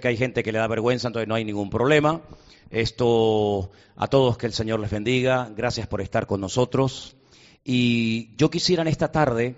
[0.00, 2.22] que hay gente que le da vergüenza, entonces no hay ningún problema.
[2.70, 5.50] Esto, a todos que el Señor les bendiga.
[5.56, 7.16] Gracias por estar con nosotros.
[7.64, 9.56] Y yo quisiera en esta tarde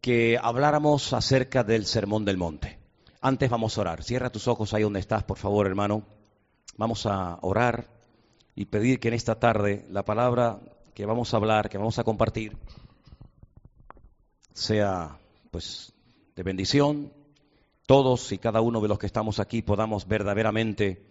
[0.00, 2.78] que habláramos acerca del Sermón del Monte.
[3.20, 4.02] Antes vamos a orar.
[4.02, 6.02] Cierra tus ojos ahí donde estás, por favor, hermano.
[6.76, 7.86] Vamos a orar
[8.54, 10.60] y pedir que en esta tarde la palabra
[10.94, 12.56] que vamos a hablar, que vamos a compartir,
[14.52, 15.18] sea
[15.50, 15.92] pues
[16.34, 17.12] de bendición.
[17.92, 21.04] Todos y cada uno de los que estamos aquí podamos verdaderamente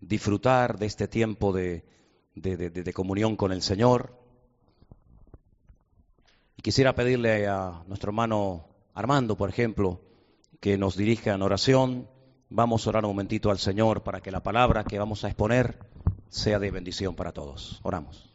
[0.00, 1.84] disfrutar de este tiempo de,
[2.34, 4.18] de, comunión con el Señor.
[6.56, 8.64] Y quisiera pedirle a nuestro hermano
[8.94, 10.00] Armando, por ejemplo,
[10.58, 12.08] que nos dirija en oración.
[12.48, 15.80] Vamos a orar un momentito al Señor para que la palabra que vamos a exponer
[16.30, 17.78] sea de bendición para todos.
[17.82, 18.31] Oramos.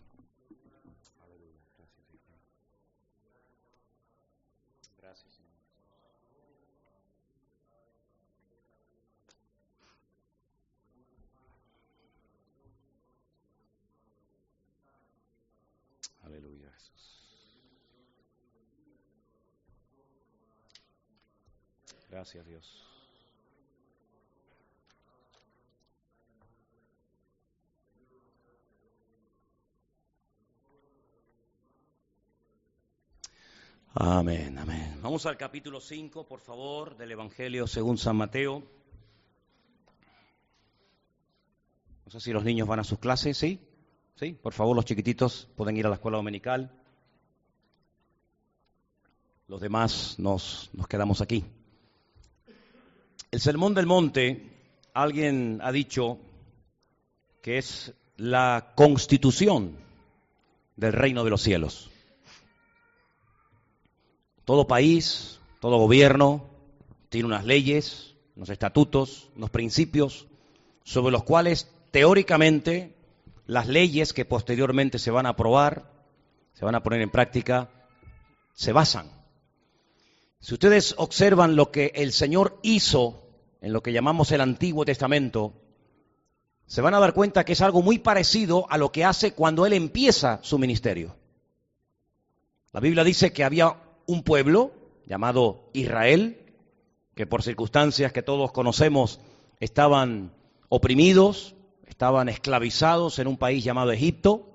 [22.17, 22.83] Gracias Dios.
[33.93, 34.99] Amén, amén.
[35.03, 38.63] Vamos al capítulo 5, por favor, del Evangelio según San Mateo.
[42.03, 43.59] No sé si los niños van a sus clases, ¿sí?
[44.15, 44.33] ¿Sí?
[44.33, 46.71] Por favor, los chiquititos pueden ir a la escuela dominical.
[49.47, 51.45] Los demás nos, nos quedamos aquí.
[53.38, 54.49] El Sermón del Monte,
[54.95, 56.17] alguien ha dicho
[57.43, 59.77] que es la constitución
[60.75, 61.91] del reino de los cielos.
[64.43, 66.49] Todo país, todo gobierno
[67.09, 70.25] tiene unas leyes, unos estatutos, unos principios
[70.83, 72.95] sobre los cuales teóricamente
[73.45, 75.92] las leyes que posteriormente se van a aprobar,
[76.54, 77.69] se van a poner en práctica,
[78.55, 79.11] se basan.
[80.39, 83.25] Si ustedes observan lo que el Señor hizo
[83.61, 85.53] en lo que llamamos el Antiguo Testamento,
[86.65, 89.65] se van a dar cuenta que es algo muy parecido a lo que hace cuando
[89.65, 91.15] Él empieza su ministerio.
[92.73, 94.71] La Biblia dice que había un pueblo
[95.05, 96.37] llamado Israel,
[97.15, 99.19] que por circunstancias que todos conocemos
[99.59, 100.33] estaban
[100.69, 104.47] oprimidos, estaban esclavizados en un país llamado Egipto,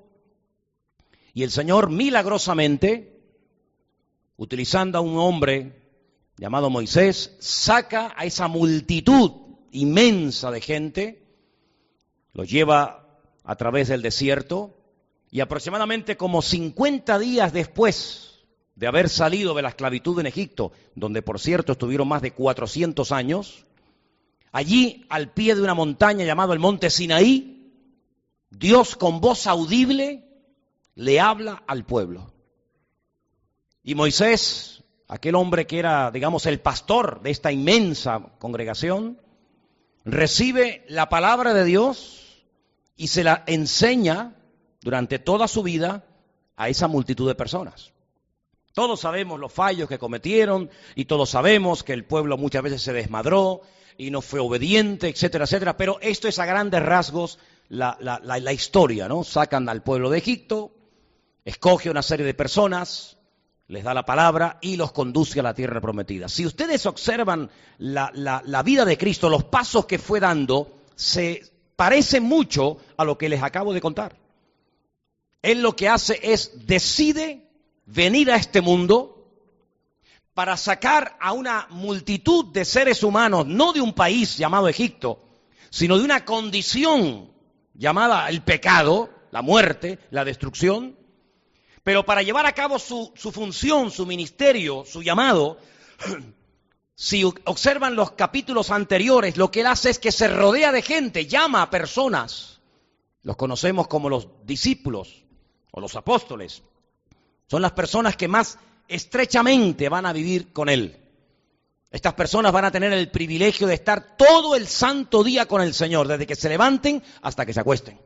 [1.35, 3.21] y el Señor milagrosamente,
[4.37, 5.82] utilizando a un hombre
[6.43, 9.31] llamado Moisés, saca a esa multitud
[9.71, 11.23] inmensa de gente,
[12.33, 13.07] lo lleva
[13.45, 14.77] a través del desierto
[15.31, 18.41] y aproximadamente como 50 días después
[18.75, 23.13] de haber salido de la esclavitud en Egipto, donde por cierto estuvieron más de 400
[23.13, 23.65] años,
[24.51, 27.73] allí al pie de una montaña llamado el monte Sinaí,
[28.51, 30.25] Dios con voz audible
[30.97, 32.33] le habla al pueblo.
[33.85, 34.82] Y Moisés
[35.13, 39.21] aquel hombre que era, digamos, el pastor de esta inmensa congregación,
[40.07, 42.43] recibe la palabra de Dios
[42.97, 44.35] y se la enseña
[44.81, 46.07] durante toda su vida
[46.57, 47.93] a esa multitud de personas.
[48.73, 52.95] Todos sabemos los fallos que cometieron y todos sabemos que el pueblo muchas veces se
[52.95, 53.61] desmadró
[53.99, 59.25] y no fue obediente, etcétera, etcétera, pero esto es a grandes rasgos la, historia, ¿no?
[59.25, 60.73] Sacan al pueblo de Egipto,
[61.45, 63.19] escoge una serie de personas,
[63.73, 66.29] les da la palabra y los conduce a la tierra prometida.
[66.29, 72.77] Si ustedes observan la, vida de Cristo, los pasos que fue dando, se parece mucho
[72.99, 74.15] a lo que les acabo de contar.
[75.41, 77.49] Él lo que hace es, decide
[77.87, 79.27] venir a este mundo
[80.35, 85.19] para sacar a una multitud de seres humanos, no de un país llamado Egipto,
[85.71, 87.31] sino de una condición
[87.73, 90.95] llamada el pecado, la muerte, la destrucción,
[91.85, 95.59] pero para llevar a cabo su, función, su ministerio, su llamado,
[96.95, 101.27] si observan los capítulos anteriores, lo que él hace es que se rodea de gente,
[101.27, 102.61] llama a personas.
[103.23, 105.25] Los conocemos como los discípulos
[105.73, 106.63] o los apóstoles.
[107.49, 108.59] Son las personas que más
[108.89, 110.99] estrechamente van a vivir con él.
[111.91, 115.75] Estas personas van a tener el privilegio de estar todo el santo día con el
[115.75, 118.01] Señor, desde que se levanten hasta que se acuesten.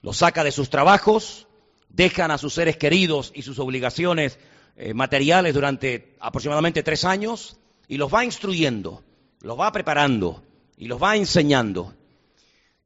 [0.00, 1.46] Los saca de sus trabajos,
[1.90, 4.38] dejan a sus seres queridos y sus obligaciones
[4.76, 7.58] eh, materiales durante aproximadamente tres años
[7.88, 9.02] y los va instruyendo,
[9.40, 10.42] los va preparando
[10.76, 11.94] y los va enseñando.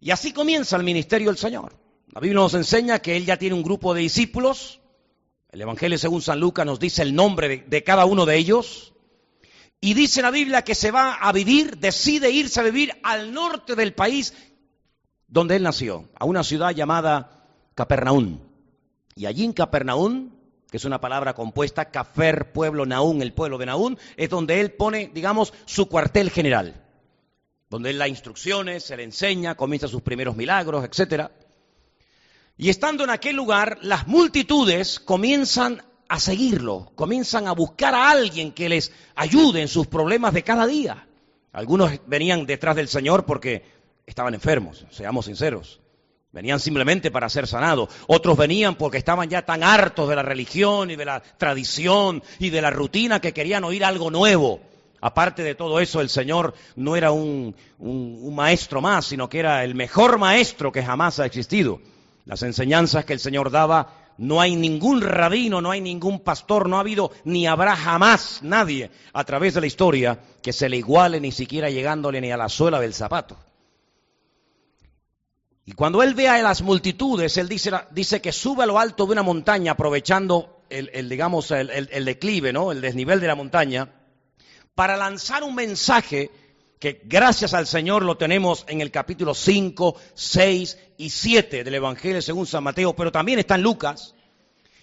[0.00, 1.76] Y así comienza el ministerio del Señor.
[2.12, 4.80] La Biblia nos enseña que Él ya tiene un grupo de discípulos.
[5.50, 8.92] El Evangelio según San Lucas nos dice el nombre de, de cada uno de ellos.
[9.80, 13.76] y dice la Biblia que se va a vivir, decide irse a vivir al norte
[13.76, 14.32] del país
[15.28, 18.38] donde él nació, a una ciudad llamada Capernaum.
[19.14, 20.30] Y allí en Capernaum,
[20.70, 24.72] que es una palabra compuesta, Cafer, pueblo, Naún, el pueblo de Naún, es donde él
[24.72, 26.82] pone, digamos, su cuartel general,
[27.70, 31.30] donde él da instrucciones, se le enseña, comienza sus primeros milagros, etcétera.
[32.56, 38.52] Y estando en aquel lugar, las multitudes comienzan a seguirlo, comienzan a buscar a alguien
[38.52, 41.06] que les ayude en sus problemas de cada día.
[41.52, 43.64] Algunos venían detrás del Señor porque
[44.06, 45.80] estaban enfermos, seamos sinceros.
[46.34, 47.88] Venían simplemente para ser sanados.
[48.08, 52.50] Otros venían porque estaban ya tan hartos de la religión y de la tradición y
[52.50, 54.60] de la rutina que querían oír algo nuevo.
[55.00, 59.76] Aparte de todo eso, el Señor no era un, maestro más, sino que era el
[59.76, 61.80] mejor maestro que jamás ha existido.
[62.24, 66.78] Las enseñanzas que el Señor daba, no hay ningún rabino, no hay ningún pastor, no
[66.78, 71.20] ha habido ni habrá jamás nadie a través de la historia que se le iguale
[71.20, 73.36] ni siquiera llegándole ni a la suela del zapato.
[75.66, 79.12] Y cuando él ve a las multitudes, él dice, que sube a lo alto de
[79.12, 82.72] una montaña aprovechando el, digamos, el, el declive, ¿no?
[82.72, 83.90] el desnivel de la montaña,
[84.74, 86.30] para lanzar un mensaje
[86.78, 92.20] que gracias al Señor lo tenemos en el capítulo 5, 6 y 7 del Evangelio
[92.20, 94.14] según San Mateo, pero también está en Lucas.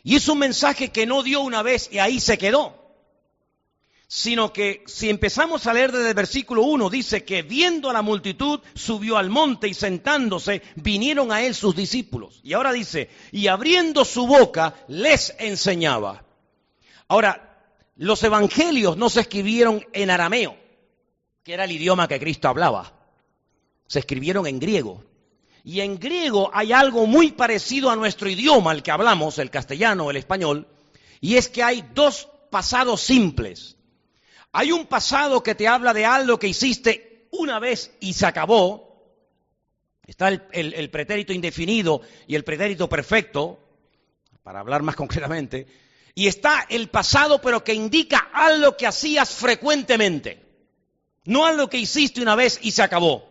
[0.04, 2.81] Y es un mensaje que no dio una vez y ahí se quedó,
[4.14, 8.02] sino que si empezamos a leer desde el versículo 1, dice que viendo a la
[8.02, 12.42] multitud, subió al monte y sentándose, vinieron a él sus discípulos.
[12.44, 16.26] Y ahora dice, y abriendo su boca, les enseñaba.
[17.08, 17.58] Ahora,
[17.96, 20.58] los evangelios no se escribieron en arameo
[21.42, 22.92] que era el idioma que Cristo hablaba.
[23.88, 25.06] Se escribieron en griego.
[25.64, 30.10] Y en griego hay algo muy parecido a nuestro idioma, el que hablamos, el castellano,
[30.10, 30.68] el español,
[31.22, 33.78] y es que hay dos pasados simples.
[34.52, 38.92] Hay un pasado que te habla de algo que hiciste una vez y se acabó.
[40.06, 43.60] Está el, pretérito indefinido y el pretérito perfecto,
[44.44, 45.68] para hablar más concretamente.
[46.14, 50.46] Y está el pasado, pero que indica algo que hacías frecuentemente.
[51.24, 53.30] No algo que hiciste una vez y se acabó.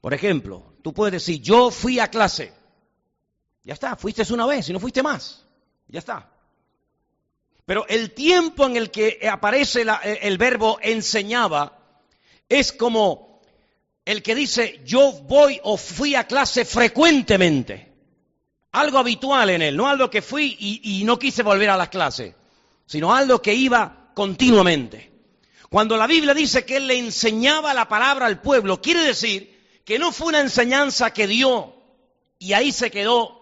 [0.00, 2.52] Por ejemplo, tú puedes decir, yo fui a clase.
[3.62, 5.46] Ya está, fuiste una vez y no fuiste más.
[5.86, 6.33] Ya está.
[7.66, 9.86] Pero el tiempo en el que aparece
[10.22, 11.78] el verbo enseñaba
[12.48, 13.40] es como
[14.04, 17.92] el que dice yo voy o fui a clase frecuentemente.
[18.72, 21.88] Algo habitual en él, no algo que fui y, y no quise volver a las
[21.88, 22.34] clases,
[22.86, 25.12] sino algo que iba continuamente.
[25.70, 29.98] Cuando la Biblia dice que Él le enseñaba la palabra al pueblo, quiere decir que
[29.98, 31.74] no fue una enseñanza que dio
[32.38, 33.40] y ahí se quedó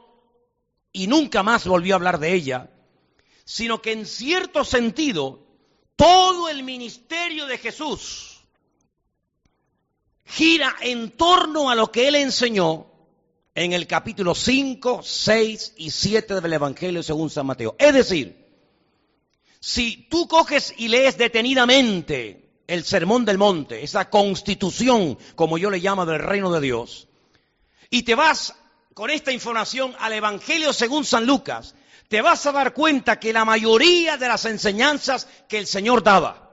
[0.92, 2.70] y nunca más volvió a hablar de ella,
[3.52, 5.46] sino que en cierto sentido
[5.94, 8.40] todo el ministerio de Jesús
[10.24, 12.86] gira en torno a lo que Él enseñó
[13.54, 17.76] en el capítulo 5, 6 y 7 del Evangelio según San Mateo.
[17.78, 18.42] Es decir,
[19.60, 25.76] si tú coges y lees detenidamente el Sermón del Monte, esa constitución, como yo le
[25.76, 27.06] llamo, del reino de Dios,
[27.90, 28.54] y te vas
[28.94, 31.74] con esta información al Evangelio según San Lucas,
[32.12, 36.52] te vas a dar cuenta que la mayoría de las enseñanzas que el Señor daba,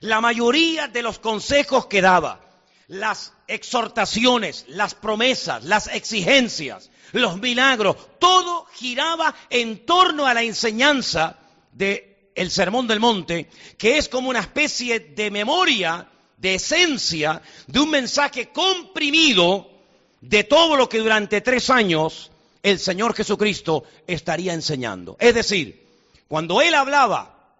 [0.00, 2.40] la mayoría de los consejos que daba,
[2.88, 11.38] las exhortaciones, las promesas, las exigencias, los milagros, todo giraba en torno a la enseñanza
[11.70, 17.78] de el Sermón del Monte, que es como una especie de memoria, de esencia, de
[17.78, 19.70] un mensaje comprimido
[20.20, 25.16] de todo lo que durante tres años el Señor Jesucristo estaría enseñando.
[25.20, 25.86] Es decir,
[26.28, 27.56] cuando Él hablaba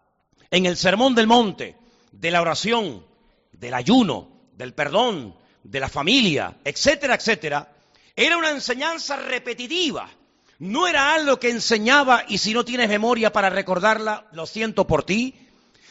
[0.50, 1.76] en el Sermón del Monte
[2.12, 3.04] de la oración,
[3.52, 7.72] del ayuno, del perdón, de la familia, etcétera, etcétera,
[8.16, 10.10] era una enseñanza repetitiva
[10.58, 15.04] no era algo que enseñaba y si no tienes memoria para recordarla, lo siento por
[15.04, 15.34] ti,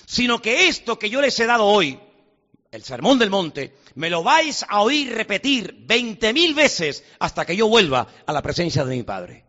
[0.05, 1.99] sino que esto que yo les he dado hoy,
[2.71, 7.55] el sermón del monte, me lo vais a oír repetir veinte mil veces hasta que
[7.55, 9.45] yo vuelva a la presencia de mi Padre.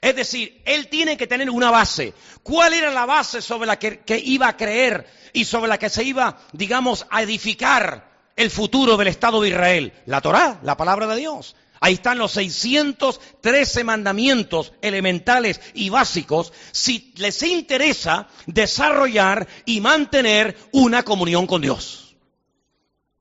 [0.00, 2.14] Es decir, él tiene que tener una base.
[2.42, 5.88] ¿Cuál era la base sobre la que, que, iba a creer y sobre la que
[5.88, 9.92] se iba, digamos, a edificar el futuro del Estado de Israel?
[10.06, 11.54] La Torá, la palabra de Dios.
[11.80, 21.02] Ahí están los 613 mandamientos elementales y básicos si les interesa desarrollar y mantener una
[21.02, 22.03] comunión con Dios.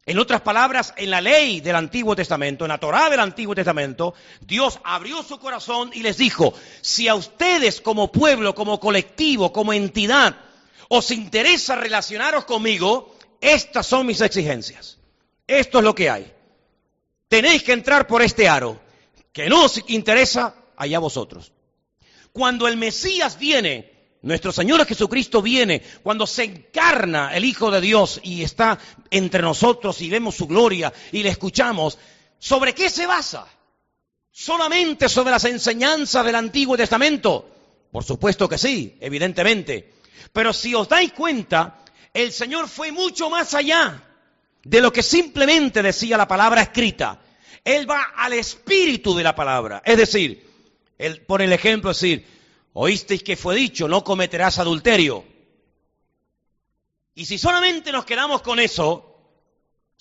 [0.06, 4.14] En otras palabras, en la ley del Antiguo Testamento, en la Torá del Antiguo Testamento,
[4.42, 9.72] Dios abrió su corazón y les dijo, si a ustedes como pueblo, como colectivo, como
[9.72, 10.36] entidad,
[10.90, 14.98] os interesa relacionaros conmigo, estas son mis exigencias.
[15.48, 16.34] Esto es lo que hay.
[17.30, 18.82] Tenéis que entrar por este aro.
[19.32, 21.54] Que no os interesa, allá vosotros.
[22.34, 23.93] Cuando el Mesías viene,
[24.24, 28.80] nuestro Señor Jesucristo viene, cuando se encarna el Hijo de Dios y está
[29.12, 31.98] entre nosotros y vemos su gloria y le escuchamos,
[32.40, 33.46] ¿sobre qué se basa?
[34.32, 37.50] ¿Solamente sobre las enseñanzas del Antiguo Testamento?
[37.92, 39.94] Por supuesto que sí, evidentemente.
[40.32, 44.04] Pero si os dais cuenta, el Señor fue mucho más allá
[44.64, 47.20] de lo que simplemente decía la palabra escrita.
[47.64, 49.82] Él va al espíritu de la palabra.
[49.86, 50.50] Es decir,
[50.98, 52.33] él pone el ejemplo, es decir,
[52.74, 55.24] oísteis que fue dicho, no cometerás adulterio.
[57.16, 59.14] Y si solamente nos quedamos con eso,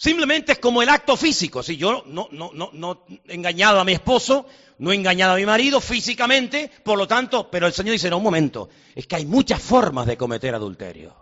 [0.03, 1.63] Simplemente es como el acto físico.
[1.63, 4.47] Si yo no, no, no, no he engañado a mi esposo,
[4.79, 8.17] no he engañado a mi marido físicamente, por lo tanto, pero el Señor dice, no,
[8.17, 11.15] un momento, es que hay muchas formas de cometer adulterio.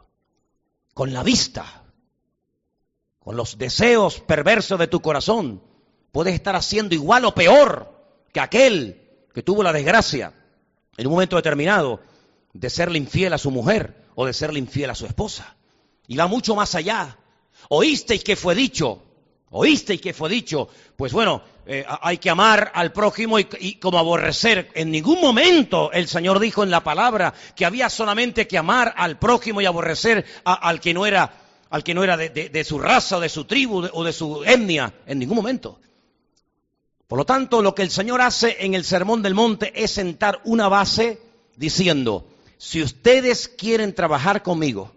[0.95, 1.85] Con la vista,
[3.19, 5.62] con los deseos perversos de tu corazón,
[6.11, 8.02] puedes estar haciendo igual o peor
[8.33, 10.33] que aquel que tuvo la desgracia
[11.00, 12.00] en un momento determinado
[12.52, 15.57] de serle infiel a su mujer o de serle infiel a su esposa.
[16.07, 17.16] Y va mucho más allá
[17.69, 19.02] Oísteis que fue dicho,
[19.50, 24.71] oísteis que fue dicho, pues bueno, eh, hay que amar al prójimo y, como aborrecer.
[24.75, 29.19] En ningún momento el Señor dijo en la palabra que había solamente que amar al
[29.19, 31.33] prójimo y aborrecer al que no era,
[31.71, 34.92] al que no era de, su raza de su tribu o de su etnia.
[35.07, 35.78] En ningún momento.
[37.11, 40.40] Por lo tanto, lo que el Señor hace en el Sermón del Monte es sentar
[40.45, 41.21] una base
[41.57, 44.93] diciendo, si ustedes quieren trabajar conmigo,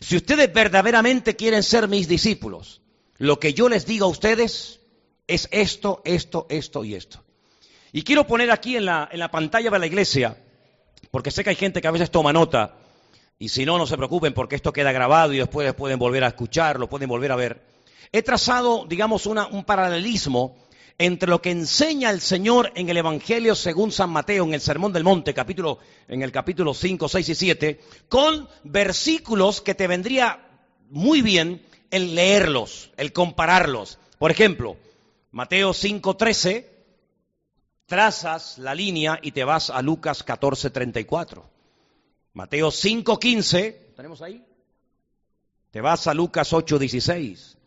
[0.00, 2.80] si ustedes verdaderamente quieren ser mis discípulos,
[3.18, 4.80] lo que yo les digo a ustedes
[5.26, 7.22] es esto, esto, esto y esto.
[7.92, 10.42] Y quiero poner aquí en la, en la pantalla de la iglesia,
[11.10, 12.76] porque sé que hay gente que a veces toma nota,
[13.38, 16.28] y si no, no se preocupen porque esto queda grabado y después pueden volver a
[16.28, 17.62] escucharlo, pueden volver a ver.
[18.12, 20.56] He trazado, digamos, un paralelismo
[20.98, 24.92] entre lo que enseña el Señor en el Evangelio según San Mateo, en el Sermón
[24.92, 30.48] del Monte, capítulo, en el capítulo 5, 6 y 7, con versículos que te vendría
[30.90, 33.98] muy bien el leerlos, el compararlos.
[34.18, 34.76] Por ejemplo,
[35.30, 36.70] Mateo 5, 13,
[37.86, 41.44] trazas la línea y te vas a Lucas 14, 34.
[42.34, 44.44] Mateo 5, 15, ¿tenemos ahí?
[45.70, 47.58] Te vas a Lucas 8, 16.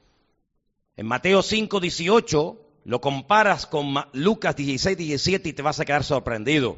[0.98, 6.04] En Mateo 5, 18 lo comparas con Lucas 16, 17 y te vas a quedar
[6.04, 6.78] sorprendido.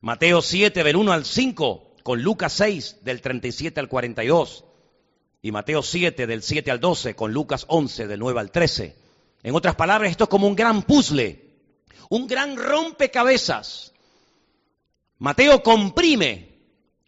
[0.00, 4.64] Mateo 7, del 1 al 5, con Lucas 6, del 37 al 42.
[5.42, 8.96] Y Mateo 7, del 7 al 12, con Lucas 11, del 9 al 13.
[9.42, 11.44] En otras palabras, esto es como un gran puzzle,
[12.08, 13.92] un gran rompecabezas.
[15.18, 16.48] Mateo comprime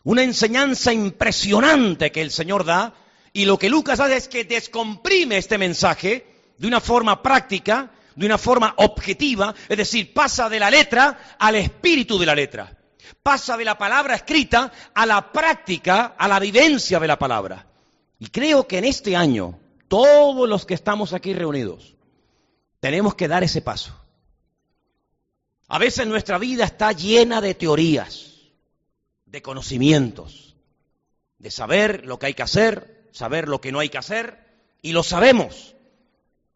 [0.04, 2.94] una enseñanza impresionante que el Señor da
[3.32, 6.26] y lo que Lucas hace es que descomprime este mensaje
[6.58, 11.56] de una forma práctica de una forma objetiva, es decir, pasa de la letra al
[11.56, 12.76] espíritu de la letra.
[13.22, 17.66] Pasa de la palabra escrita a la práctica, a la vivencia de la palabra.
[18.18, 21.94] Y creo que en este año, todos los que estamos aquí reunidos,
[22.80, 23.96] tenemos que dar ese paso.
[25.68, 28.32] A veces nuestra vida está llena de teorías,
[29.26, 30.56] de conocimientos,
[31.38, 34.38] de saber lo que hay que hacer, saber lo que no hay que hacer,
[34.82, 35.74] y lo sabemos.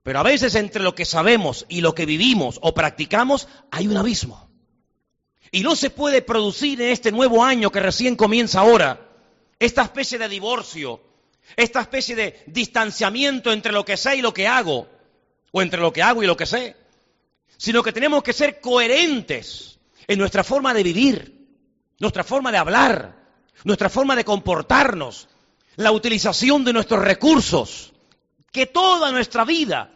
[0.06, 3.96] Pero a veces entre lo que sabemos y lo que vivimos o practicamos hay un
[3.96, 4.48] abismo.
[5.50, 9.00] Y no se puede producir en este nuevo año que recién comienza ahora
[9.58, 11.00] esta especie de divorcio,
[11.56, 14.88] esta especie de distanciamiento entre lo que sé y lo que hago,
[15.50, 16.76] o entre lo que hago y lo que sé,
[17.56, 21.48] sino que tenemos que ser coherentes en nuestra forma de vivir,
[21.98, 23.26] nuestra forma de hablar,
[23.64, 25.26] nuestra forma de comportarnos,
[25.74, 27.92] la utilización de nuestros recursos,
[28.52, 29.94] que toda nuestra vida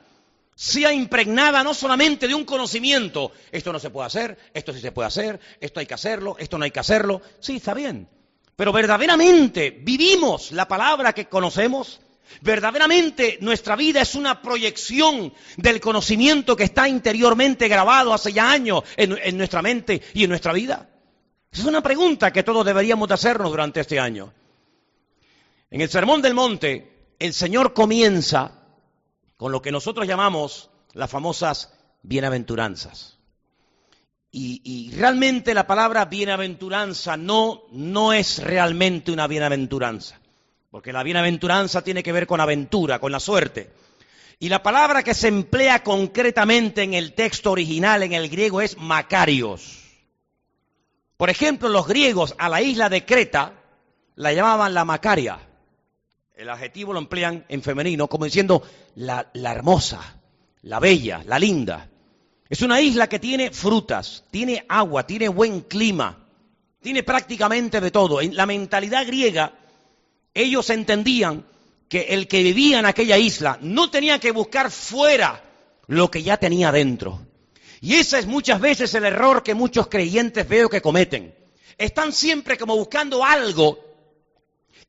[0.61, 4.93] sea impregnada no solamente de un conocimiento, esto no se puede hacer, esto sí se
[4.93, 8.07] puede hacer, esto hay que hacerlo, esto no hay que hacerlo, sí, está bien,
[8.57, 12.03] pero verdaderamente vivimos la palabra que conocemos,
[12.43, 18.83] verdaderamente nuestra vida es una proyección del conocimiento que está interiormente grabado hace ya años
[18.99, 20.91] en, nuestra mente y en nuestra vida.
[21.51, 24.31] Esa es una pregunta que todos deberíamos de hacernos durante este año.
[25.71, 28.60] En el Sermón del Monte, el Señor comienza
[29.41, 33.17] con lo que nosotros llamamos las famosas bienaventuranzas.
[34.31, 40.21] Y, realmente la palabra bienaventuranza no, no es realmente una bienaventuranza,
[40.71, 43.71] porque la bienaventuranza tiene que ver con aventura, con la suerte.
[44.39, 48.77] Y la palabra que se emplea concretamente en el texto original, en el griego, es
[48.77, 49.79] macarios.
[51.17, 53.55] Por ejemplo, los griegos a la isla de Creta
[54.17, 55.50] la llamaban la Macaria.
[56.41, 58.63] El adjetivo lo emplean en femenino como diciendo
[58.95, 60.19] la, hermosa,
[60.63, 61.91] la bella, la linda.
[62.49, 66.27] Es una isla que tiene frutas, tiene agua, tiene buen clima,
[66.81, 68.23] tiene prácticamente de todo.
[68.23, 69.53] En la mentalidad griega,
[70.33, 71.45] ellos entendían
[71.91, 75.45] que el que vivía en aquella isla no tenía que buscar fuera
[75.89, 77.21] lo que ya tenía dentro.
[77.83, 81.35] Y ese es muchas veces el error que muchos creyentes veo que cometen.
[81.77, 83.90] Están siempre como buscando algo,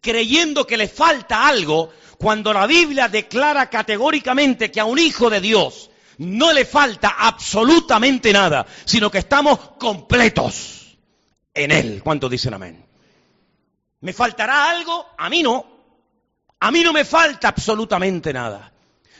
[0.01, 5.39] creyendo que les falta algo, cuando la Biblia declara categóricamente que a un hijo de
[5.39, 10.98] Dios no le falta absolutamente nada, sino que estamos completos
[11.53, 12.01] en Él.
[12.03, 12.86] ¿Cuántos dicen amén?
[14.01, 15.08] ¿Me faltará algo?
[15.17, 15.65] A mí no.
[16.60, 18.72] A mí no me falta absolutamente nada.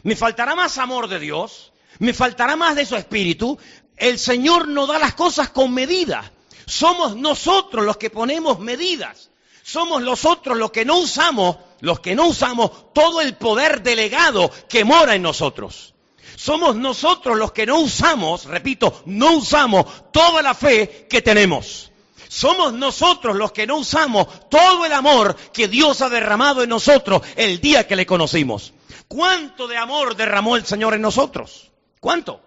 [0.04, 1.74] ¿Me faltará más amor de Dios?
[2.00, 3.58] ¿Me faltará más de su espíritu?
[3.98, 6.32] El Señor no da las cosas con medida.
[6.66, 9.31] Somos nosotros los que ponemos medidas.
[9.64, 14.84] Somos nosotros los que no usamos, los que no usamos todo el poder delegado que
[14.84, 15.94] mora en nosotros.
[16.36, 21.92] Somos nosotros los que no usamos, repito, no usamos toda la fe que tenemos.
[22.28, 27.22] Somos nosotros los que no usamos todo el amor que Dios ha derramado en nosotros
[27.36, 28.74] el día que le conocimos.
[29.08, 31.70] ¿Cuánto de amor derramó el Señor en nosotros?
[32.00, 32.42] ¿Cuánto?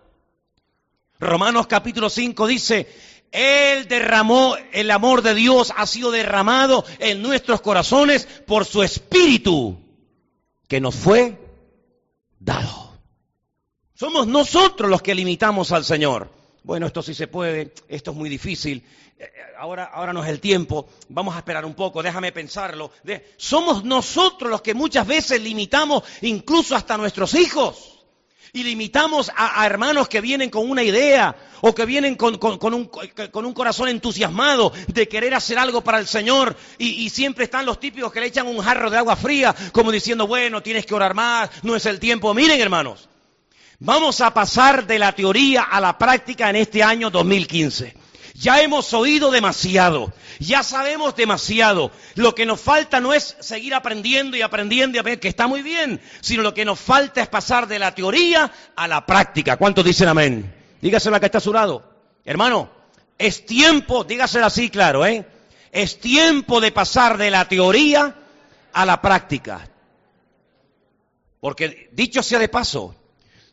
[1.21, 2.93] Romanos capítulo 5 dice,
[3.35, 9.77] Él derramó, el amor de Dios ha sido derramado en nuestros corazones por su Espíritu
[10.69, 11.37] que nos fue
[12.39, 12.93] dado.
[13.95, 16.31] Somos nosotros los que limitamos al Señor.
[16.63, 18.85] Bueno, esto sí se puede, esto es muy difícil,
[19.19, 22.93] eh, ahora, ahora no es el tiempo, vamos a esperar un poco, déjame pensarlo.
[23.37, 27.94] somos nosotros los que muchas veces limitamos incluso hasta nuestros hijos.
[28.55, 33.89] Y limitamos a, hermanos que vienen con una idea o que vienen con, un, corazón
[33.89, 38.21] entusiasmado de querer hacer algo para el Señor y, y siempre están los típicos que
[38.21, 41.77] le echan un jarro de agua fría como diciendo, bueno, tienes que orar más, no
[41.77, 42.33] es el tiempo.
[42.33, 43.11] Miren hermanos,
[43.81, 48.04] Vamos a pasar de la teoría a la práctica en este año 2015.
[48.37, 51.93] Ya hemos oído demasiado, ya sabemos demasiado.
[52.17, 55.63] Lo que nos falta no es seguir aprendiendo y aprendiendo y aprendiendo, que está muy
[55.63, 59.57] bien, sino lo que nos falta es pasar de la teoría a la práctica.
[59.57, 60.53] ¿Cuántos dicen amén?
[60.81, 61.89] Dígaselo a que está a su lado.
[62.25, 62.71] Hermano,
[63.17, 65.25] es tiempo, dígaselo así claro, ¿eh?
[65.71, 68.17] Es tiempo de pasar de la teoría
[68.73, 69.69] a la práctica.
[71.39, 72.97] Porque dicho sea de paso,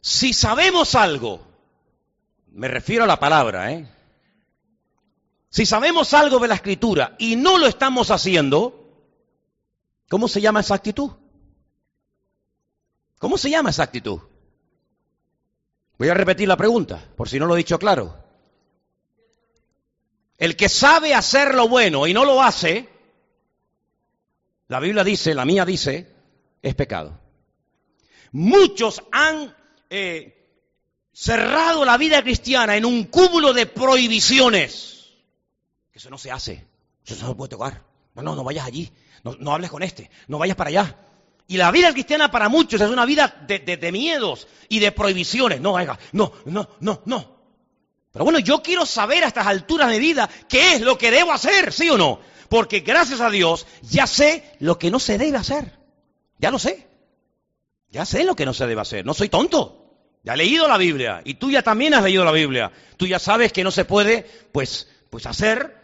[0.01, 1.45] si sabemos algo,
[2.51, 3.85] me refiero a la palabra, ¿eh?
[5.51, 8.87] Si sabemos algo de la escritura y no lo estamos haciendo,
[10.07, 11.11] ¿cómo se llama esa actitud?
[13.19, 14.21] ¿Cómo se llama esa actitud?
[15.97, 18.17] Voy a repetir la pregunta, por si no lo he dicho claro.
[20.37, 22.87] El que sabe hacer lo bueno y no lo hace,
[24.69, 26.15] la Biblia dice, la mía dice,
[26.61, 27.19] es pecado.
[28.31, 29.53] Muchos han
[29.89, 30.47] eh,
[31.11, 35.00] cerrado la vida cristiana en un cúmulo de prohibiciones.
[35.93, 36.65] Eso no se hace.
[37.05, 37.83] Eso no se puede tocar.
[38.15, 38.91] No, no, no vayas allí.
[39.23, 40.09] No, hables con este.
[40.27, 40.97] No vayas para allá.
[41.47, 45.59] Y la vida cristiana para muchos es una vida de, miedos y de prohibiciones.
[45.59, 47.41] No, venga, no, no, no, no.
[48.11, 51.31] Pero bueno, yo quiero saber a estas alturas de vida qué es lo que debo
[51.31, 52.19] hacer, ¿sí o no?
[52.49, 55.77] Porque gracias a Dios ya sé lo que no se debe hacer.
[56.37, 56.87] Ya lo sé.
[57.89, 59.05] Ya sé lo que no se debe hacer.
[59.05, 59.77] No soy tonto.
[60.23, 62.71] Ya he leído la Biblia y tú ya también has leído la Biblia.
[62.97, 65.80] Tú ya sabes que no se puede, pues, pues hacer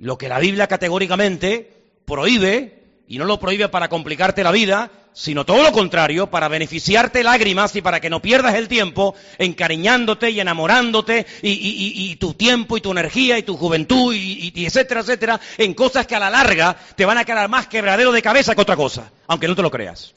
[0.00, 1.70] lo que la Biblia categóricamente
[2.06, 7.22] prohíbe y no lo prohíbe para complicarte la vida, sino todo lo contrario, para beneficiarte
[7.22, 12.80] lágrimas y para que no pierdas el tiempo encariñándote y enamorándote y, tu tiempo y
[12.80, 17.04] tu energía y tu juventud y, etcétera, etcétera, en cosas que a la larga te
[17.04, 20.14] van a quedar más quebradero de cabeza que otra cosa, aunque no te lo creas.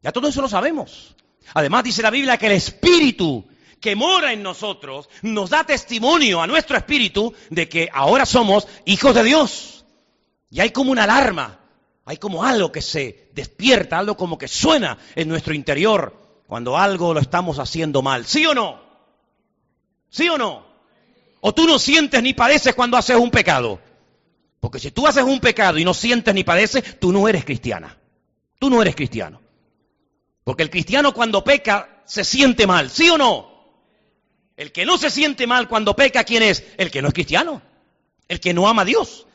[0.00, 1.14] Ya todo eso lo sabemos.
[1.52, 3.44] Además dice la Biblia que el Espíritu
[3.84, 9.14] que mora en nosotros nos da testimonio a nuestro espíritu de que ahora somos hijos
[9.14, 9.84] de Dios.
[10.48, 11.60] Y hay como una alarma,
[12.06, 16.16] hay como algo que se despierta, algo como que suena en nuestro interior
[16.46, 18.24] cuando algo lo estamos haciendo mal.
[18.24, 18.80] ¿Sí o no?
[20.08, 20.64] ¿Sí o no?
[21.42, 23.78] ¿O tú no sientes ni padeces cuando haces un pecado?
[24.60, 27.98] Porque si tú haces un pecado y no sientes ni padeces, tú no eres cristiana.
[28.58, 29.42] Tú no eres cristiano.
[30.42, 33.53] Porque el cristiano cuando peca se siente mal, ¿sí o no?
[34.56, 36.64] El que no se siente mal cuando peca, ¿quién es?
[36.76, 37.60] El que no es cristiano,
[38.28, 39.26] el que no ama a Dios.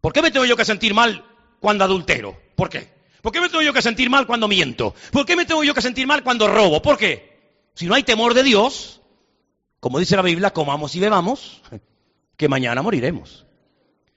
[0.00, 1.24] ¿Por qué me tengo yo que sentir mal
[1.60, 2.40] cuando adultero?
[2.56, 2.92] ¿Por qué?
[3.20, 4.94] ¿Por qué me tengo yo que sentir mal cuando miento?
[5.12, 6.82] ¿Por qué me tengo yo que sentir mal cuando robo?
[6.82, 7.40] ¿Por qué?
[7.74, 9.00] Si no hay temor de Dios,
[9.78, 11.62] como dice la Biblia, comamos y bebamos,
[12.36, 13.46] que mañana moriremos.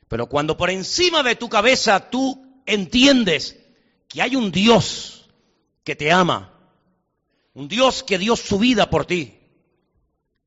[0.07, 3.59] Pero cuando por encima de tu cabeza tú entiendes
[4.07, 5.29] que hay un Dios
[5.83, 6.51] que te ama,
[7.53, 9.34] un Dios que dio su vida por ti,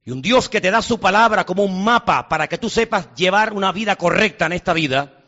[0.08, 3.14] y un Dios que te da su palabra como un mapa para que tú sepas
[3.14, 5.22] llevar una vida correcta en esta vida,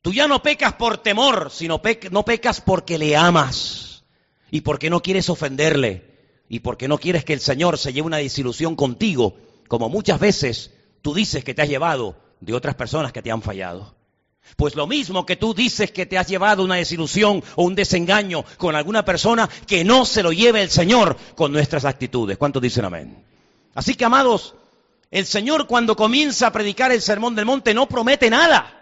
[0.00, 4.02] tú ya no pecas por temor, sino no pecas porque le amas
[4.50, 6.14] y porque no quieres ofenderle
[6.48, 9.36] y porque no quieres que el Señor se lleve una desilusión contigo,
[9.68, 10.70] como muchas veces
[11.02, 13.94] tú dices que te has llevado de otras personas que te han fallado.
[14.56, 18.46] Pues lo mismo que tú dices que te has llevado una desilusión o un desengaño
[18.56, 22.38] con alguna persona, que no se lo lleve el Señor con nuestras actitudes.
[22.38, 23.33] ¿Cuántos dicen amén?
[23.74, 24.54] Así que, amados,
[25.10, 28.80] el Señor cuando comienza a predicar el Sermón del Monte no promete nada.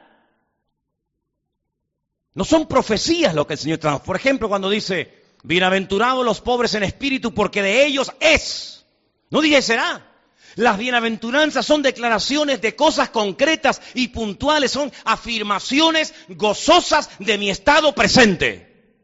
[2.35, 3.99] No son profecías lo que el Señor trae.
[3.99, 8.87] Por ejemplo, cuando dice, bienaventurados los pobres en espíritu, porque de ellos es.
[9.31, 10.09] No dije será.
[10.57, 17.95] Las bienaventuranzas son declaraciones de cosas concretas y puntuales, son afirmaciones gozosas de mi estado
[17.95, 18.97] presente.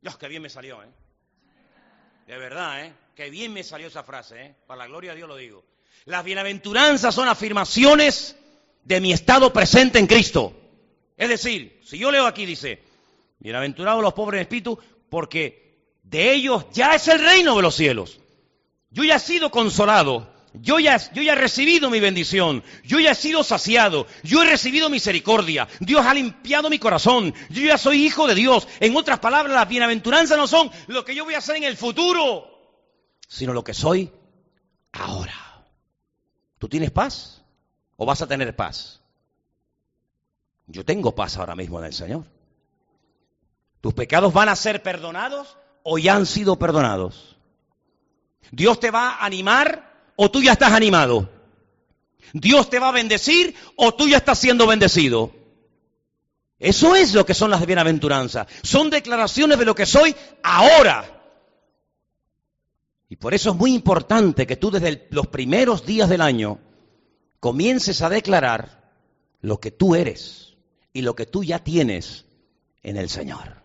[0.00, 1.03] Dios, qué bien me salió, ¿eh?
[2.26, 2.92] De verdad, ¿eh?
[3.14, 4.54] Qué bien me salió esa frase, ¿eh?
[4.66, 5.64] Para la gloria de Dios lo digo.
[6.06, 8.36] Las bienaventuranzas son afirmaciones
[8.82, 10.52] de mi estado presente en Cristo.
[11.16, 12.82] Es decir, si yo leo aquí, dice,
[13.38, 18.20] bienaventurados los pobres en espíritu, porque de ellos ya es el reino de los cielos.
[18.90, 23.42] Yo ya he sido consolado, yo ya, he recibido mi bendición, yo ya he sido
[23.42, 28.36] saciado, yo he recibido misericordia, Dios ha limpiado mi corazón, yo ya soy hijo de
[28.36, 28.68] Dios.
[28.78, 31.76] En otras palabras, las bienaventuranzas no son lo que yo voy a hacer en el
[31.76, 32.46] futuro,
[33.26, 34.12] sino lo que soy
[34.92, 35.34] ahora.
[36.58, 37.42] ¿Tú tienes paz
[37.96, 39.00] o vas a tener paz?
[40.68, 42.24] Yo tengo paz ahora mismo en el Señor.
[43.80, 47.36] ¿Tus pecados van a ser perdonados o ya han sido perdonados?
[48.52, 51.30] ¿Dios te va a animar o tú ya estás animado?
[52.32, 55.32] ¿Dios te va a bendecir o tú ya estás siendo bendecido?
[56.58, 58.46] Eso es lo que son las bienaventuranzas.
[58.62, 61.22] Son declaraciones de lo que soy ahora.
[63.08, 66.58] Y por eso es muy importante que tú desde los primeros días del año
[67.38, 68.90] comiences a declarar
[69.40, 70.54] lo que tú eres
[70.92, 72.24] y lo que tú ya tienes
[72.82, 73.62] en el Señor.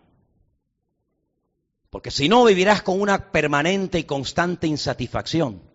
[1.88, 5.69] Porque si no, vivirás con una permanente y constante insatisfacción.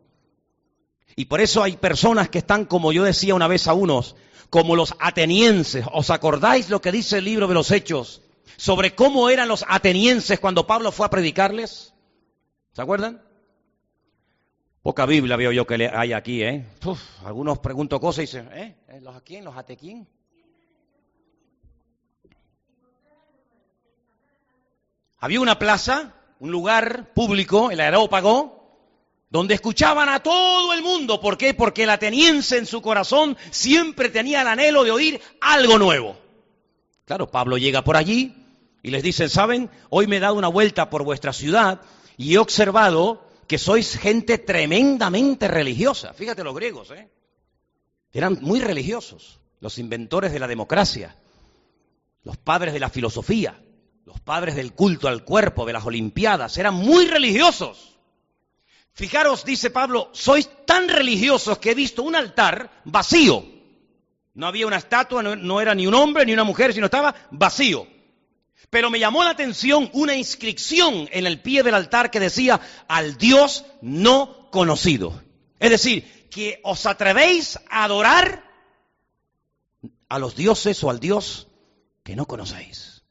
[1.15, 4.15] Y por eso hay personas que están, como yo decía una vez a unos,
[4.49, 5.85] como los atenienses.
[5.93, 8.21] ¿Os acordáis lo que dice el libro de los Hechos
[8.57, 11.93] sobre cómo eran los atenienses cuando Pablo fue a predicarles?
[12.73, 13.21] ¿Se acuerdan?
[14.81, 16.65] Poca Biblia veo yo que hay aquí, ¿eh?
[17.25, 18.75] algunos pregunto cosas y dicen, ¿eh?
[19.01, 20.07] ¿Los aquí, los atequín?
[25.17, 28.64] Había una plaza, un lugar público, el aerópago,
[29.29, 31.19] donde escuchaban a todo el mundo.
[31.19, 31.53] ¿Por qué?
[31.53, 36.17] Porque el ateniense en su corazón siempre tenía el anhelo de oír algo nuevo.
[37.05, 38.35] Claro, Pablo llega por allí
[38.81, 39.69] y les dice, ¿saben?
[39.89, 41.81] Hoy me he dado una vuelta por vuestra ciudad
[42.17, 46.13] y he observado que sois gente tremendamente religiosa.
[46.13, 47.09] Fíjate los griegos, ¿eh?
[48.11, 51.15] Eran muy religiosos, los inventores de la democracia,
[52.23, 53.61] los padres de la filosofía,
[54.05, 57.94] los padres del culto al cuerpo, de las olimpiadas, eran muy religiosos.
[58.95, 63.45] Fijaros, dice Pablo, sois tan religiosos que he visto un altar vacío.
[64.33, 67.87] No había una estatua, no, era ni un hombre ni una mujer, sino estaba vacío.
[68.69, 73.17] Pero me llamó la atención una inscripción en el pie del altar que decía al
[73.17, 75.21] Dios no conocido.
[75.59, 78.45] Es decir, que os atrevéis a adorar
[80.07, 81.47] a los dioses o al Dios
[82.03, 83.03] que no conocéis.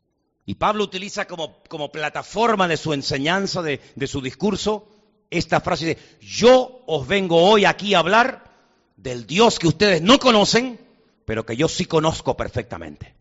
[0.46, 4.93] Y Pablo utiliza como, plataforma de su enseñanza, de su discurso,
[5.30, 8.52] esta frase de, yo os vengo hoy aquí a hablar
[8.96, 10.78] del Dios que ustedes no conocen,
[11.24, 13.14] pero que yo sí conozco perfectamente.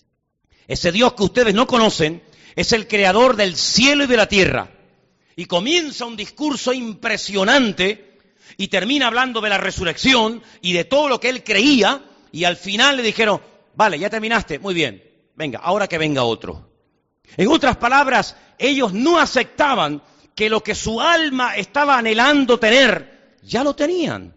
[0.68, 2.24] Ese Dios que ustedes no conocen
[2.56, 4.72] es el creador del cielo y de la tierra.
[5.36, 8.20] Y comienza un discurso impresionante
[8.58, 12.58] y termina hablando de la resurrección y de todo lo que él creía y al
[12.58, 13.42] final le dijeron,
[13.76, 15.04] vale, ya terminaste, muy bien,
[15.36, 16.70] venga, ahora que venga otro.
[17.38, 20.02] En otras palabras, ellos no aceptaban
[20.36, 24.36] que lo que su alma estaba anhelando tener, ya lo tenían.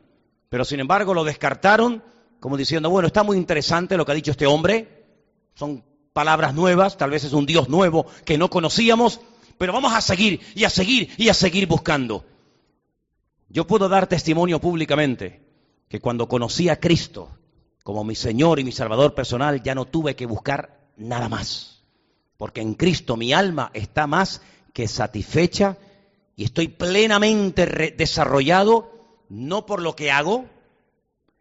[0.49, 2.03] Pero sin embargo lo descartaron
[2.41, 5.05] como diciendo, bueno, está muy interesante lo que ha dicho este hombre,
[5.55, 5.83] son
[6.13, 9.21] palabras nuevas, tal vez es un Dios nuevo que no conocíamos,
[9.59, 12.25] pero vamos a seguir y a seguir y a seguir buscando.
[13.49, 15.43] Yo puedo dar testimonio públicamente
[15.89, 17.31] que cuando conocí a Cristo
[17.83, 21.85] como mi Señor y mi Salvador personal, ya no tuve que buscar nada más,
[22.37, 25.79] porque en Cristo mi alma está más que satisfecha
[26.37, 28.93] y estoy plenamente desarrollado,
[29.29, 30.45] no por lo que hago,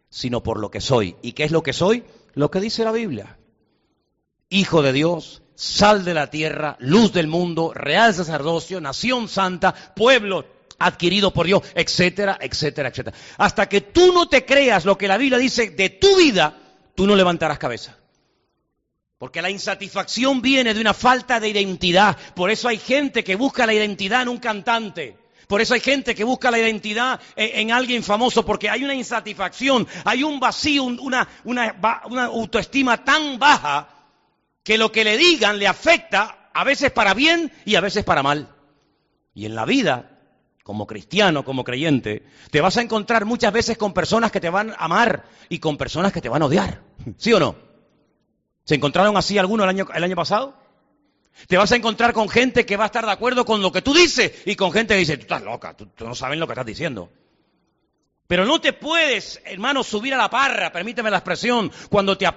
[0.09, 1.15] sino por lo que soy.
[1.21, 2.03] ¿Y qué es lo que soy?
[2.35, 3.37] lo que dice la Biblia.
[4.49, 10.45] Hijo de Dios, sal de la tierra, luz del mundo, real sacerdocio, nación santa, pueblo
[10.77, 13.17] adquirido por Dios, etcétera, etcétera, etcétera.
[13.37, 16.57] Hasta que tú no te creas lo que la Biblia dice de tu vida,
[16.93, 17.97] tú no levantarás cabeza.
[19.25, 22.15] Porque la insatisfacción viene de una falta de identidad.
[22.35, 25.17] Por eso hay gente que busca la identidad en un cantante.
[25.47, 29.87] Por eso hay gente que busca la identidad en, alguien famoso, porque hay una insatisfacción,
[30.03, 31.27] hay un vacío, una,
[32.25, 33.89] autoestima tan baja
[34.63, 38.21] que lo que le digan le afecta a veces para bien y a veces para
[38.21, 38.55] mal.
[39.33, 40.19] Y en la vida,
[40.61, 44.69] como cristiano, como creyente, te vas a encontrar muchas veces con personas que te van
[44.69, 46.83] a amar y con personas que te van a odiar.
[47.17, 47.65] ¿Sí o no?
[48.65, 50.55] ¿Se encontraron así algunos el año, el año pasado?
[51.47, 53.81] Te vas a encontrar con gente que va a estar de acuerdo con lo que
[53.81, 56.53] tú dices y con gente que dice, tú estás loca, tú, no sabes lo que
[56.53, 57.09] estás diciendo.
[58.27, 62.27] Pero no te puedes, hermano, subir a la parra, permíteme la expresión, cuando te,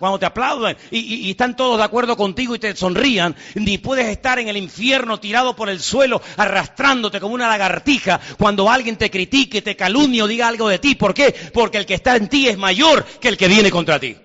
[0.00, 4.40] cuando te aplauden y, están todos de acuerdo contigo y te sonrían, ni puedes estar
[4.40, 9.62] en el infierno tirado por el suelo, arrastrándote como una lagartija, cuando alguien te critique,
[9.62, 10.96] te calumnie o diga algo de ti.
[10.96, 11.32] ¿Por qué?
[11.54, 14.16] Porque el que está en ti es mayor que el que viene contra ti.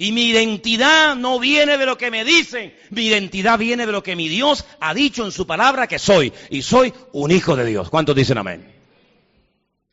[0.00, 4.02] Y mi identidad no viene de lo que me dicen, mi identidad viene de lo
[4.02, 6.32] que mi Dios ha dicho en su palabra que soy.
[6.48, 7.90] Y soy un hijo de Dios.
[7.90, 8.74] ¿Cuántos dicen amén?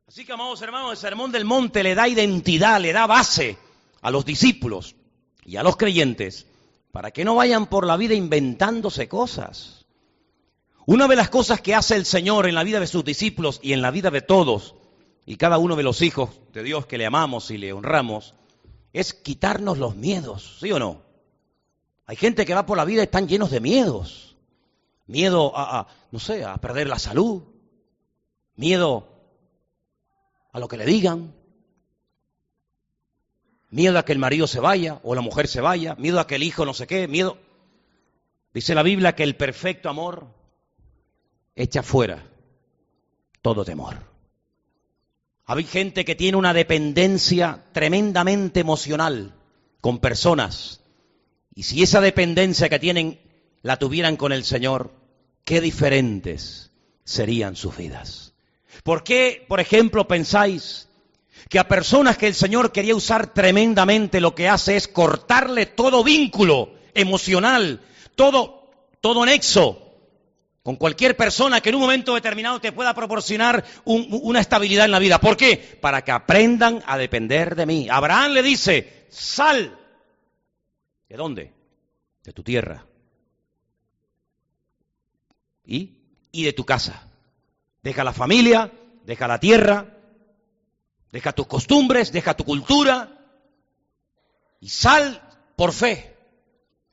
[0.08, 3.58] Así que, amados hermanos, el Sermón del Monte le da identidad, le da base
[4.02, 4.96] a los discípulos
[5.44, 6.48] y a los creyentes
[6.94, 9.88] para que no vayan por la vida inventándose cosas.
[10.86, 13.74] Una de las cosas que hace el Señor en la vida de sus discípulos y
[13.74, 14.74] en la vida de todos
[15.26, 18.36] y cada uno de los hijos de Dios que le amamos y le honramos,
[18.94, 21.02] es quitarnos los miedos, ¿sí o no?
[22.06, 24.38] Hay gente que va por la vida y están llenos de miedos.
[25.08, 27.44] Miedo a, no sé, a perder la salud.
[28.56, 29.08] Miedo
[30.52, 31.34] a lo que le digan.
[33.70, 35.96] Miedo a que el marido se vaya o la mujer se vaya.
[35.96, 37.08] Miedo a que el hijo no sé qué.
[37.08, 37.38] Miedo.
[38.54, 40.28] Dice la Biblia que el perfecto amor
[41.56, 42.26] echa fuera
[43.42, 44.17] todo temor.
[45.50, 49.34] Hay gente que tiene una dependencia tremendamente emocional
[49.80, 50.82] con personas.
[51.56, 53.22] Y si esa dependencia que tienen
[53.62, 54.92] la tuvieran con el Señor,
[55.46, 56.72] qué diferentes
[57.06, 58.34] serían sus vidas.
[58.84, 60.90] ¿Por qué, por ejemplo, pensáis
[61.50, 66.04] que a personas que el Señor quería usar tremendamente lo que hace es cortarle todo
[66.04, 67.80] vínculo emocional,
[68.16, 69.87] todo, todo nexo
[70.68, 75.00] con cualquier persona que en un momento determinado te pueda proporcionar una estabilidad en la
[75.00, 75.18] vida.
[75.18, 75.56] ¿Por qué?
[75.56, 77.88] Para que aprendan a depender de mí.
[77.90, 79.80] Abraham le dice, sal.
[81.08, 81.54] ¿De dónde?
[82.22, 82.86] De tu tierra.
[85.64, 86.02] ¿Y?
[86.34, 87.08] Y de tu casa.
[87.82, 88.70] Deja la familia,
[89.06, 89.98] deja la tierra,
[91.14, 93.26] deja tus costumbres, deja tu cultura
[94.60, 95.22] y sal
[95.56, 96.17] por fe.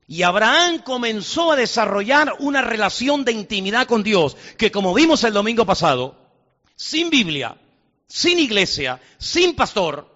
[0.06, 5.32] Y Abraham comenzó a desarrollar una relación de intimidad con Dios, que como vimos el
[5.32, 6.16] domingo pasado,
[6.76, 7.56] sin Biblia,
[8.06, 10.14] sin iglesia, sin pastor,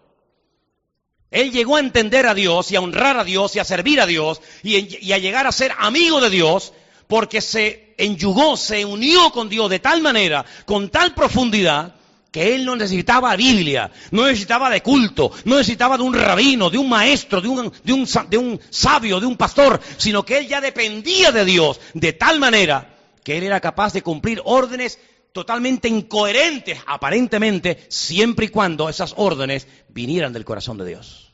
[1.30, 4.06] él llegó a entender a Dios y a honrar a Dios y a servir a
[4.06, 6.72] Dios y, a llegar a ser amigo de Dios
[7.06, 11.94] porque se enyugó, se unió con Dios de tal manera, con tal profundidad,
[12.38, 16.78] que él no necesitaba Biblia, no necesitaba de culto, no necesitaba de un rabino, de
[16.78, 20.46] un maestro, de un, de un, de un sabio, de un pastor, sino que él
[20.46, 25.00] ya dependía de Dios de tal manera que él era capaz de cumplir órdenes
[25.32, 31.27] totalmente incoherentes, aparentemente, siempre y cuando esas órdenes vinieran del corazón de Dios.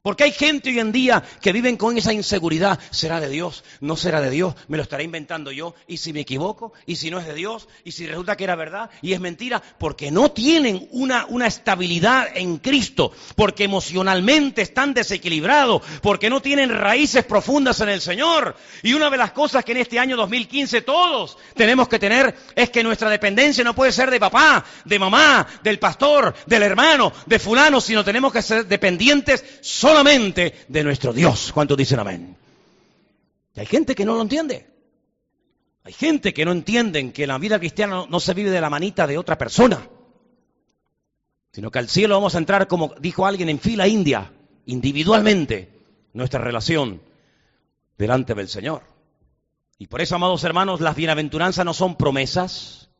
[0.00, 2.78] Porque hay gente hoy en día que viven con esa inseguridad.
[2.90, 3.64] ¿Será de Dios?
[3.80, 4.54] ¿No será de Dios?
[4.68, 5.74] ¿Me lo estaré inventando yo?
[5.88, 6.72] ¿Y si me equivoco?
[6.86, 7.68] ¿Y si no es de Dios?
[7.82, 9.60] ¿Y si resulta que era verdad y es mentira?
[9.78, 13.10] Porque no tienen una, una estabilidad en Cristo.
[13.34, 15.82] Porque emocionalmente están desequilibrados.
[16.00, 18.56] Porque no tienen raíces profundas en el Señor.
[18.84, 22.70] Y una de las cosas que en este año 2015 todos tenemos que tener es
[22.70, 27.38] que nuestra dependencia no puede ser de papá, de mamá, del pastor, del hermano, de
[27.40, 29.87] fulano, sino tenemos que ser dependientes solo
[30.68, 31.50] de nuestro Dios.
[31.52, 32.36] ¿Cuántos dicen amén?
[33.54, 34.66] Y hay gente que no lo entiende.
[35.84, 39.06] Hay gente que no entienden que la vida cristiana no se vive de la manita
[39.06, 39.88] de otra persona,
[41.52, 44.30] sino que al cielo vamos a entrar, como dijo alguien, en fila india,
[44.66, 45.72] individualmente,
[46.12, 47.00] nuestra relación
[47.96, 48.82] delante del Señor.
[49.78, 52.90] Y por eso, amados hermanos, las bienaventuranzas no son promesas,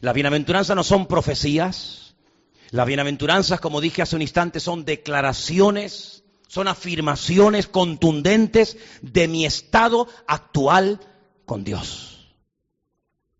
[0.00, 2.11] las bienaventuranzas no son profecías,
[2.72, 10.06] las bienaventuranzas, como dije hace un instante, son declaraciones son afirmaciones contundentes de mi estado
[10.26, 11.00] actual
[11.46, 12.36] con Dios.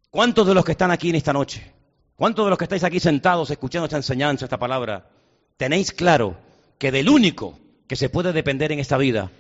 [0.09, 1.75] ¿Cuántos de los que están aquí en esta noche,
[2.17, 5.11] cuántos de los que estáis aquí sentados escuchando esta enseñanza, esta palabra,
[5.59, 6.39] tenéis claro
[6.79, 9.31] que del único que se puede depender en esta vida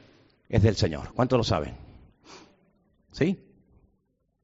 [0.50, 1.14] es del Señor.
[1.14, 1.74] ¿Cuántos lo saben?
[3.10, 3.42] ¿Sí?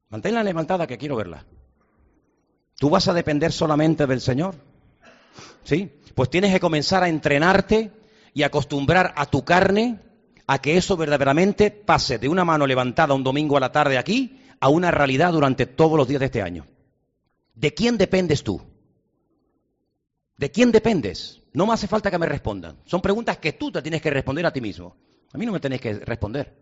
[0.09, 1.45] Manténla levantada que quiero verla.
[2.79, 4.55] ¿Tú vas a depender solamente del Señor?
[5.63, 5.91] ¿Sí?
[6.15, 7.91] Pues tienes que comenzar a entrenarte
[8.33, 9.99] y acostumbrar a tu carne
[10.47, 14.39] a que eso verdaderamente pase de una mano levantada un domingo a la tarde aquí
[14.59, 16.65] a una realidad durante todos los días de este año.
[17.53, 18.61] ¿De quién dependes tú?
[20.37, 21.41] ¿De quién dependes?
[21.53, 22.77] No me hace falta que me respondan.
[22.85, 24.95] Son preguntas que tú te tienes que responder a ti mismo.
[25.33, 26.55] A mí no me tenés que responder.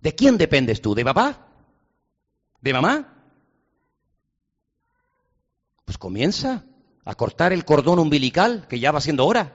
[0.00, 0.94] ¿De quién dependes tú?
[0.94, 1.48] ¿De papá?
[2.60, 3.24] ¿De mamá?
[5.84, 6.64] Pues comienza
[7.04, 9.52] a cortar el cordón umbilical, que ya va siendo hora.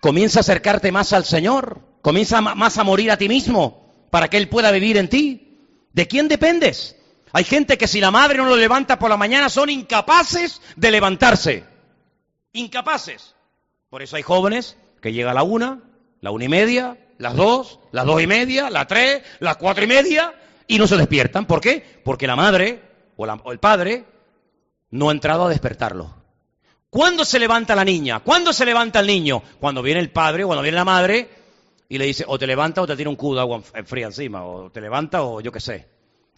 [0.00, 1.80] Comienza a acercarte más al Señor.
[2.02, 5.58] Comienza más a morir a ti mismo para que Él pueda vivir en ti.
[5.92, 6.96] ¿De quién dependes?
[7.32, 10.90] Hay gente que si la madre no lo levanta por la mañana son incapaces de
[10.90, 11.64] levantarse.
[12.52, 13.34] Incapaces.
[13.90, 15.80] Por eso hay jóvenes que llega a la una,
[16.20, 19.86] la una y media, las dos, las dos y media, las tres, las cuatro y
[19.86, 20.34] media
[20.66, 21.46] y no se despiertan.
[21.46, 22.00] ¿Por qué?
[22.04, 22.82] Porque la madre
[23.16, 24.04] o, o el padre
[24.94, 26.14] no ha entrado a despertarlo.
[26.88, 28.20] ¿Cuándo se levanta la niña?
[28.20, 29.42] ¿Cuándo se levanta el niño?
[29.58, 31.28] Cuando viene el padre o cuando viene la madre
[31.88, 34.44] y le dice o te levanta o te tira un cubo de agua fría encima,
[34.44, 35.88] o te levanta o yo qué sé.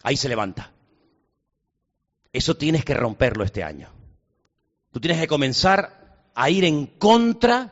[0.01, 0.71] Ahí se levanta.
[2.33, 3.89] Eso tienes que romperlo este año.
[4.91, 7.71] Tú tienes que comenzar a ir en contra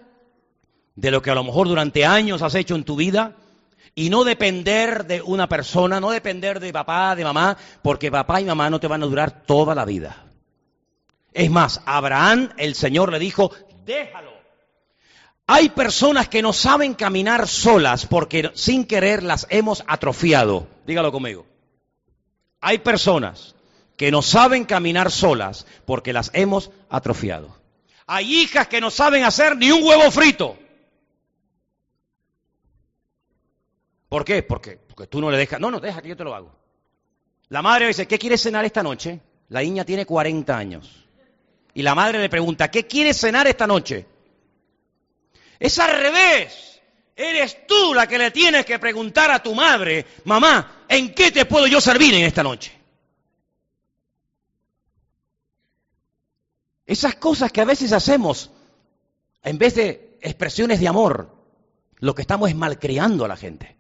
[0.93, 3.37] de lo que a lo mejor durante años has hecho en tu vida
[3.95, 8.45] y no depender de una persona, no depender de papá, de mamá, porque papá y
[8.45, 10.24] mamá no te van a durar toda la vida.
[11.35, 13.51] Es más, a Abraham el Señor le dijo,
[13.83, 14.31] déjalo.
[15.47, 20.65] Hay personas que no saben caminar solas porque sin querer las hemos atrofiado.
[20.87, 21.45] Dígalo conmigo.
[22.61, 23.53] Hay personas
[23.97, 27.53] que no saben caminar solas porque las hemos atrofiado.
[28.07, 30.57] Hay hijas que no saben hacer ni un huevo frito.
[34.07, 34.41] ¿Por qué?
[34.41, 35.59] Porque, porque tú no le dejas.
[35.59, 36.55] No, no, deja que yo te lo hago.
[37.49, 39.19] La madre dice, ¿qué quieres cenar esta noche?
[39.49, 41.04] La niña tiene 40 años.
[41.75, 44.07] Y la madre le pregunta, ¿qué quieres cenar esta noche?
[45.59, 46.81] Es al revés.
[47.13, 51.45] Eres tú la que le tienes que preguntar a tu madre, mamá, ¿en qué te
[51.45, 52.71] puedo yo servir en esta noche?
[56.85, 58.51] Esas cosas que a veces hacemos,
[59.43, 61.35] en vez de expresiones de amor,
[61.97, 63.75] lo que estamos es malcriando a la gente.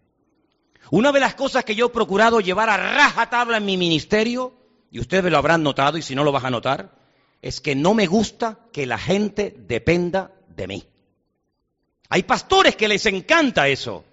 [0.91, 4.53] Una de las cosas que yo he procurado llevar a rajatabla en mi ministerio,
[4.91, 7.04] y ustedes lo habrán notado, y si no lo vas a notar,
[7.45, 10.83] es que no me gusta que la gente dependa de mí.
[12.09, 14.03] Hay pastores que les encanta eso.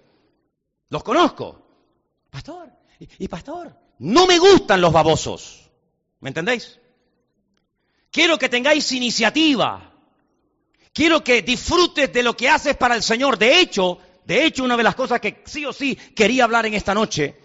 [0.89, 1.59] Los conozco.
[2.29, 2.69] Pastor,
[2.99, 5.67] y, pastor, no me gustan los babosos.
[6.19, 6.79] ¿Me entendéis?
[8.11, 9.91] Quiero que tengáis iniciativa.
[10.93, 13.39] Quiero que disfrutes de lo que haces para el Señor.
[13.39, 16.75] De hecho, de hecho, una de las cosas que sí o sí quería hablar en
[16.75, 17.35] esta noche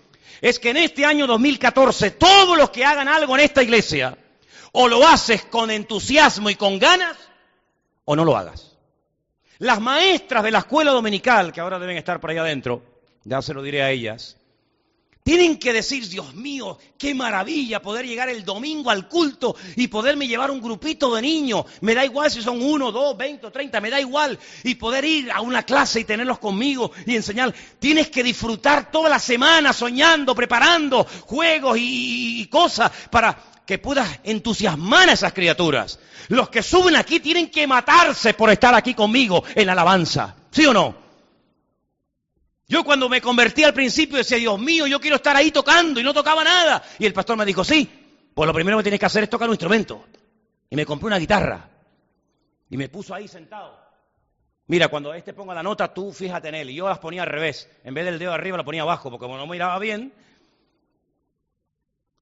[0.42, 4.17] es que en este año 2014 todos los que hagan algo en esta iglesia
[4.72, 7.16] o lo haces con entusiasmo y con ganas,
[8.04, 8.76] o no lo hagas.
[9.58, 12.82] Las maestras de la escuela dominical, que ahora deben estar por ahí adentro,
[13.24, 14.38] ya se lo diré a ellas,
[15.28, 20.26] tienen que decir, Dios mío, qué maravilla poder llegar el domingo al culto y poderme
[20.26, 21.66] llevar un grupito de niños.
[21.82, 24.38] Me da igual si son uno, dos, veinte o treinta, me da igual.
[24.64, 27.54] Y poder ir a una clase y tenerlos conmigo y enseñar.
[27.78, 34.20] Tienes que disfrutar toda la semana soñando, preparando juegos y, y cosas para que puedas
[34.24, 36.00] entusiasmar a esas criaturas.
[36.28, 40.34] Los que suben aquí tienen que matarse por estar aquí conmigo en la alabanza.
[40.50, 40.96] ¿Sí o no?
[42.66, 46.02] Yo cuando me convertí al principio decía, Dios mío, yo quiero estar ahí tocando y
[46.02, 46.82] no tocaba nada.
[46.98, 47.86] Y el pastor me dijo, sí,
[48.32, 50.02] pues lo primero que tienes que hacer es tocar un instrumento.
[50.70, 51.68] Y me compré una guitarra.
[52.70, 53.78] Y me puso ahí sentado.
[54.68, 56.70] Mira, cuando este ponga la nota, tú fíjate en él.
[56.70, 57.70] Y yo las ponía al revés.
[57.84, 60.14] En vez del dedo arriba, la ponía abajo, porque como no miraba bien,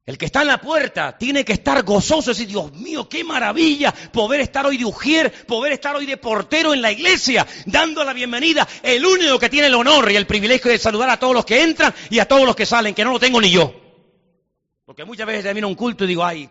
[0.06, 3.92] el que está en la puerta tiene que estar gozoso decir, Dios mío, qué maravilla
[3.92, 8.12] poder estar hoy de ujier, poder estar hoy de portero en la iglesia, dando la
[8.12, 8.66] bienvenida.
[8.84, 11.60] El único que tiene el honor y el privilegio de saludar a todos los que
[11.60, 13.74] entran y a todos los que salen, que no lo tengo ni yo.
[14.84, 16.48] Porque muchas veces termino un culto y digo, ay,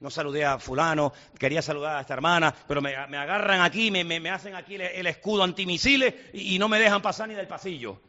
[0.00, 4.56] no saludé a fulano, quería saludar a esta hermana, pero me, agarran aquí, me, hacen
[4.56, 8.00] aquí el, escudo antimisiles y no me dejan pasar ni del pasillo.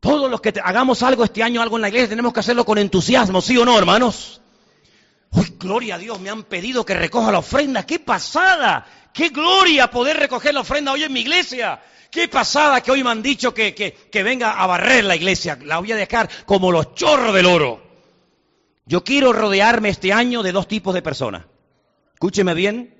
[0.00, 2.78] Todos los que hagamos algo este año, algo en la iglesia, tenemos que hacerlo con
[2.78, 4.40] entusiasmo, ¿sí o no, hermanos?
[5.32, 7.84] Uy, gloria a Dios, me han pedido que recoja la ofrenda.
[7.84, 8.86] ¡Qué pasada!
[9.12, 11.80] ¡Qué gloria poder recoger la ofrenda hoy en mi iglesia!
[12.10, 15.58] ¡Qué pasada que hoy me han dicho que, que venga a barrer la iglesia!
[15.62, 17.82] La voy a dejar como los chorros del oro.
[18.86, 21.44] Yo quiero rodearme este año de dos tipos de personas.
[22.14, 22.94] Escúcheme bien,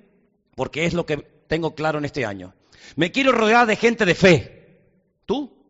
[0.55, 2.53] porque es lo que tengo claro en este año.
[2.95, 4.79] Me quiero rodear de gente de fe.
[5.25, 5.60] ¿Tú?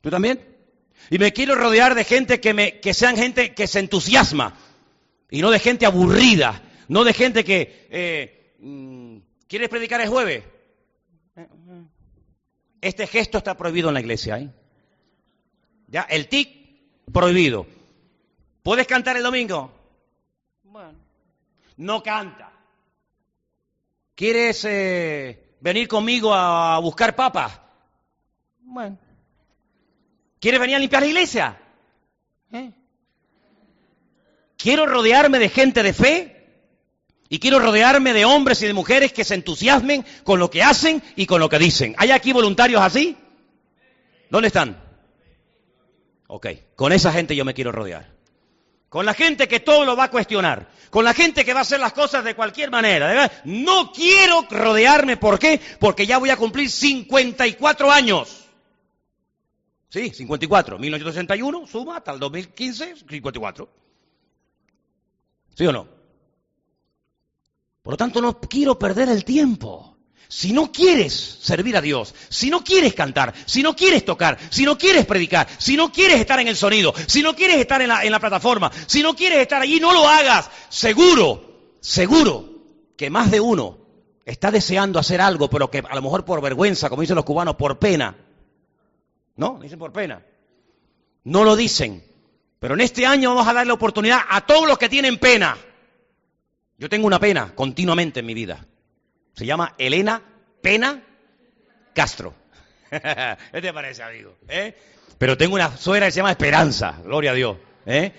[0.00, 0.44] ¿Tú también?
[1.10, 4.56] Y me quiero rodear de gente que, me, que sean gente que se entusiasma.
[5.30, 6.62] Y no de gente aburrida.
[6.88, 7.88] No de gente que...
[7.90, 10.44] Eh, mm, ¿Quieres predicar el jueves?
[12.80, 14.38] Este gesto está prohibido en la iglesia.
[14.38, 14.50] ¿eh?
[15.88, 16.48] Ya, el tic,
[17.12, 17.66] prohibido.
[18.62, 19.72] ¿Puedes cantar el domingo?
[20.62, 20.98] Bueno.
[21.76, 22.52] No canta.
[24.14, 27.60] ¿Quieres eh, venir conmigo a buscar papas?
[28.60, 28.98] Bueno.
[30.40, 31.58] ¿Quieres venir a limpiar la iglesia?
[32.52, 32.72] ¿Eh?
[34.56, 36.46] Quiero rodearme de gente de fe
[37.28, 41.02] y quiero rodearme de hombres y de mujeres que se entusiasmen con lo que hacen
[41.14, 41.94] y con lo que dicen.
[41.98, 43.16] ¿Hay aquí voluntarios así?
[44.30, 44.82] ¿Dónde están?
[46.26, 48.08] Ok, con esa gente yo me quiero rodear.
[48.88, 50.68] Con la gente que todo lo va a cuestionar.
[50.90, 53.30] Con la gente que va a hacer las cosas de cualquier manera.
[53.44, 55.16] No quiero rodearme.
[55.16, 55.60] ¿Por qué?
[55.78, 58.39] Porque ya voy a cumplir 54 años.
[59.90, 60.78] Sí, 54.
[60.78, 63.68] 1961, suma hasta el 2015, 54.
[65.56, 65.86] ¿Sí o no?
[67.82, 69.96] Por lo tanto, no quiero perder el tiempo.
[70.28, 71.12] Si no quieres
[71.42, 75.48] servir a Dios, si no quieres cantar, si no quieres tocar, si no quieres predicar,
[75.58, 79.02] si no quieres estar en el sonido, si no quieres estar en la, plataforma, si
[79.02, 80.48] no quieres estar allí, no lo hagas.
[80.68, 82.44] Seguro, seguro
[82.96, 83.78] que más de uno
[84.24, 87.56] está deseando hacer algo, pero que a lo mejor por vergüenza, como dicen los cubanos,
[87.56, 88.16] por pena.
[89.40, 89.58] ¿No?
[89.58, 90.22] Dicen por pena.
[91.24, 92.04] No lo dicen.
[92.58, 95.56] Pero en este año vamos a dar la oportunidad a todos los que tienen pena.
[96.76, 98.66] Yo tengo una pena continuamente en mi vida.
[99.32, 100.20] Se llama Elena
[100.60, 101.02] Pena
[101.94, 102.34] Castro.
[102.90, 104.36] ¿Qué te parece, amigo?
[104.46, 104.76] ¿Eh?
[105.16, 107.56] Pero tengo una suegra que se llama Esperanza, gloria a Dios.
[107.86, 108.12] ¿eh?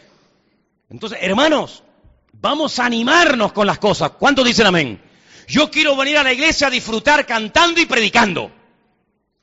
[0.89, 1.83] Entonces, hermanos,
[2.33, 4.09] vamos a animarnos con las cosas.
[4.17, 4.99] ¿Cuántos dicen amén?
[5.47, 8.60] Yo quiero venir a la iglesia a disfrutar cantando y predicando.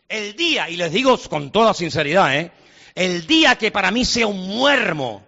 [0.08, 2.50] El día, y les digo con toda sinceridad, ¿eh?
[2.94, 5.22] el día que para mí sea un muermo,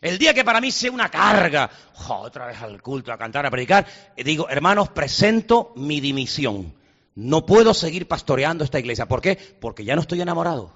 [0.00, 1.70] el día que para mí sea una carga,
[2.08, 6.74] otra vez al culto, a cantar, a predicar, digo, hermanos, presento mi dimisión.
[7.14, 9.06] No puedo seguir pastoreando esta iglesia.
[9.06, 9.36] ¿Por qué?
[9.36, 10.72] Porque ya no estoy enamorado.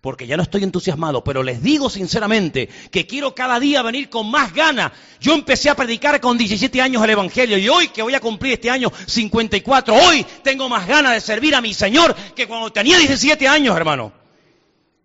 [0.00, 1.22] Porque ya no estoy entusiasmado.
[1.22, 4.92] Pero les digo sinceramente que quiero cada día venir con más ganas.
[5.20, 8.54] Yo empecé a predicar con 17 años el Evangelio y hoy que voy a cumplir
[8.54, 12.98] este año 54, hoy tengo más ganas de servir a mi Señor que cuando tenía
[12.98, 14.12] 17 años, hermano.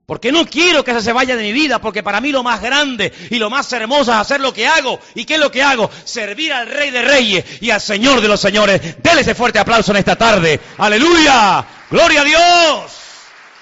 [0.07, 3.11] Porque no quiero que se vaya de mi vida, porque para mí lo más grande
[3.29, 5.01] y lo más hermoso es hacer lo que hago.
[5.15, 5.91] ¿Y qué es lo que hago?
[6.05, 9.03] Servir al Rey de Reyes y al Señor de los Señores.
[9.03, 10.61] Dele ese fuerte aplauso en esta tarde.
[10.77, 11.65] Aleluya.
[11.91, 12.91] Gloria a Dios.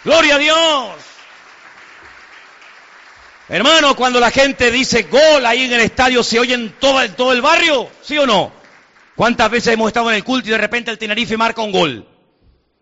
[0.03, 1.04] Gloria a Dios.
[3.47, 7.31] Hermano, cuando la gente dice gol ahí en el estadio, ¿se oye en todo, todo
[7.31, 7.89] el barrio?
[8.01, 8.51] ¿Sí o no?
[9.15, 12.07] ¿Cuántas veces hemos estado en el culto y de repente el Tenerife marca un gol?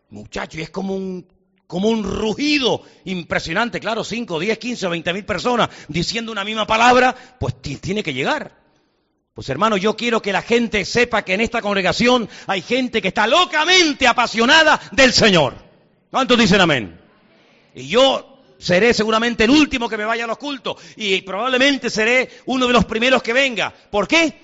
[0.10, 1.28] Muchacho, y es como un
[1.68, 6.68] como un rugido impresionante, claro, 5, 10, 15 o 20 mil personas diciendo una misma
[6.68, 8.56] palabra, pues tiene que llegar.
[9.34, 13.08] Pues hermano, yo quiero que la gente sepa que en esta congregación hay gente que
[13.08, 15.56] está locamente apasionada del Señor.
[16.12, 17.00] ¿Cuántos dicen amén?
[17.74, 18.33] Y yo
[18.64, 22.74] seré seguramente el último que me vaya a los cultos y probablemente seré uno de
[22.74, 23.74] los primeros que venga.
[23.92, 24.42] ¿Por qué?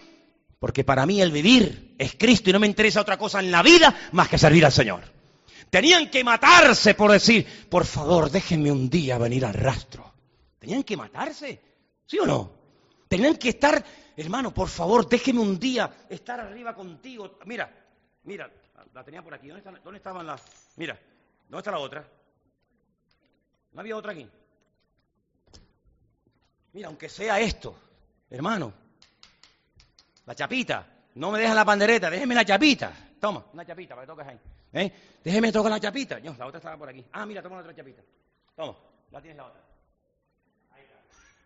[0.60, 3.64] Porque para mí el vivir es Cristo y no me interesa otra cosa en la
[3.64, 5.04] vida más que servir al Señor.
[5.70, 10.14] Tenían que matarse por decir, por favor, déjenme un día venir al rastro.
[10.60, 11.62] Tenían que matarse,
[12.06, 12.52] ¿sí o no?
[13.08, 13.82] Tenían que estar,
[14.18, 17.40] hermano, por favor, déjenme un día estar arriba contigo.
[17.46, 17.72] Mira,
[18.24, 18.52] mira,
[18.94, 19.48] la tenía por aquí.
[19.48, 20.42] ¿Dónde, ¿Dónde estaban las?
[20.76, 21.00] Mira,
[21.48, 22.19] ¿dónde está la otra?
[23.74, 24.28] ¿No había otra aquí?
[26.74, 27.76] Mira, aunque sea esto,
[28.30, 28.74] hermano,
[30.26, 32.94] la chapita, no me dejan la pandereta, déjenme la chapita.
[33.20, 34.40] Toma, una chapita para que toques ahí.
[34.74, 34.94] ¿Eh?
[35.24, 36.20] Déjeme tocar la chapita.
[36.20, 37.04] No, la otra estaba por aquí.
[37.12, 38.02] Ah, mira, toma la otra chapita.
[38.56, 38.76] Toma,
[39.12, 39.62] la tienes la otra.
[40.72, 40.96] Ahí está.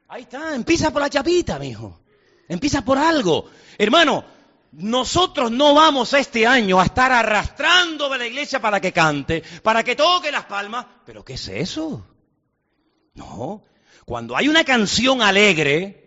[0.10, 2.02] Ahí está, empieza por la chapita, mijo.
[2.48, 3.50] Empieza por algo.
[3.78, 4.26] Hermano,
[4.74, 9.84] nosotros no vamos este año a estar arrastrando de la iglesia para que cante, para
[9.84, 10.86] que toque las palmas.
[11.06, 12.06] ¿Pero qué es eso?
[13.14, 13.64] No.
[14.06, 16.04] Cuando hay una canción alegre,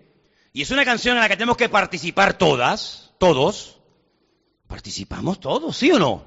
[0.53, 3.79] y es una canción en la que tenemos que participar todas, todos,
[4.67, 6.27] participamos todos, ¿sí o no?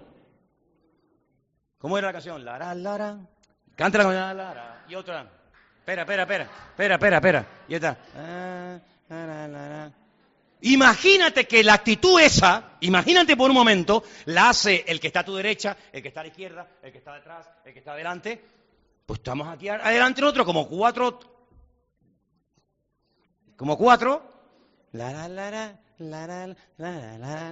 [1.79, 2.43] ¿Cómo era la canción?
[2.43, 3.17] Lara, lara.
[3.77, 4.85] Con la lara.
[4.89, 5.31] Y otra.
[5.79, 6.43] Espera, espera, espera.
[6.71, 7.47] Espera, espera, espera.
[7.67, 7.97] Y esta.
[10.61, 15.25] Imagínate que la actitud esa, imagínate por un momento, la hace el que está a
[15.25, 17.93] tu derecha, el que está a la izquierda, el que está detrás, el que está
[17.93, 18.43] adelante.
[19.09, 21.19] Pues estamos aquí adelante nosotros como cuatro.
[23.57, 24.21] Como cuatro.
[24.91, 25.49] La la la
[25.97, 27.51] la la la la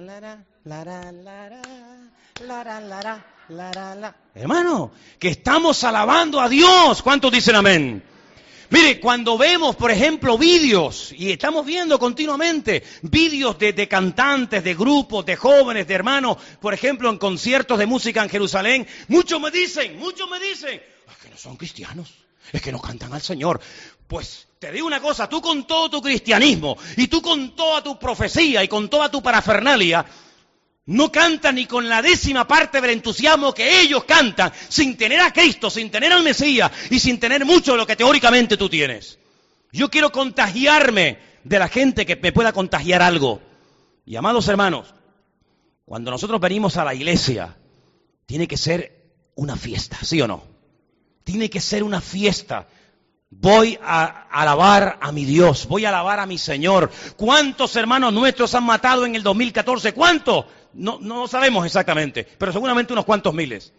[3.50, 7.02] la la Hermano, que estamos alabando a Dios.
[7.02, 8.04] ¿Cuántos dicen amén?
[8.70, 15.26] Mire, cuando vemos, por ejemplo, vídeos, y estamos viendo continuamente vídeos de, cantantes, de grupos,
[15.26, 19.98] de jóvenes, de hermanos, por ejemplo, en conciertos de música en Jerusalén, muchos me dicen,
[19.98, 20.80] muchos me dicen,
[21.38, 22.12] son cristianos,
[22.52, 23.60] es que no cantan al Señor.
[24.06, 27.98] Pues te digo una cosa, tú con todo tu cristianismo, y tú con toda tu
[27.98, 30.04] profecía, y con toda tu parafernalia,
[30.86, 35.32] no cantan ni con la décima parte del entusiasmo que ellos cantan, sin tener a
[35.32, 39.18] Cristo, sin tener al Mesías y sin tener mucho de lo que teóricamente tú tienes.
[39.70, 43.42] Yo quiero contagiarme de la gente que me pueda contagiar algo.
[44.06, 44.94] Y amados hermanos,
[45.84, 47.58] cuando nosotros venimos a la iglesia,
[48.24, 50.57] tiene que ser una fiesta, ¿sí o no?
[51.28, 52.68] Tiene que ser una fiesta.
[53.28, 56.90] Voy a alabar a mi Dios, voy a alabar a mi Señor.
[57.18, 59.92] ¿Cuántos hermanos nuestros han matado en el 2014?
[59.92, 60.46] ¿Cuántos?
[60.72, 63.74] No, no sabemos exactamente, pero seguramente unos cuantos miles.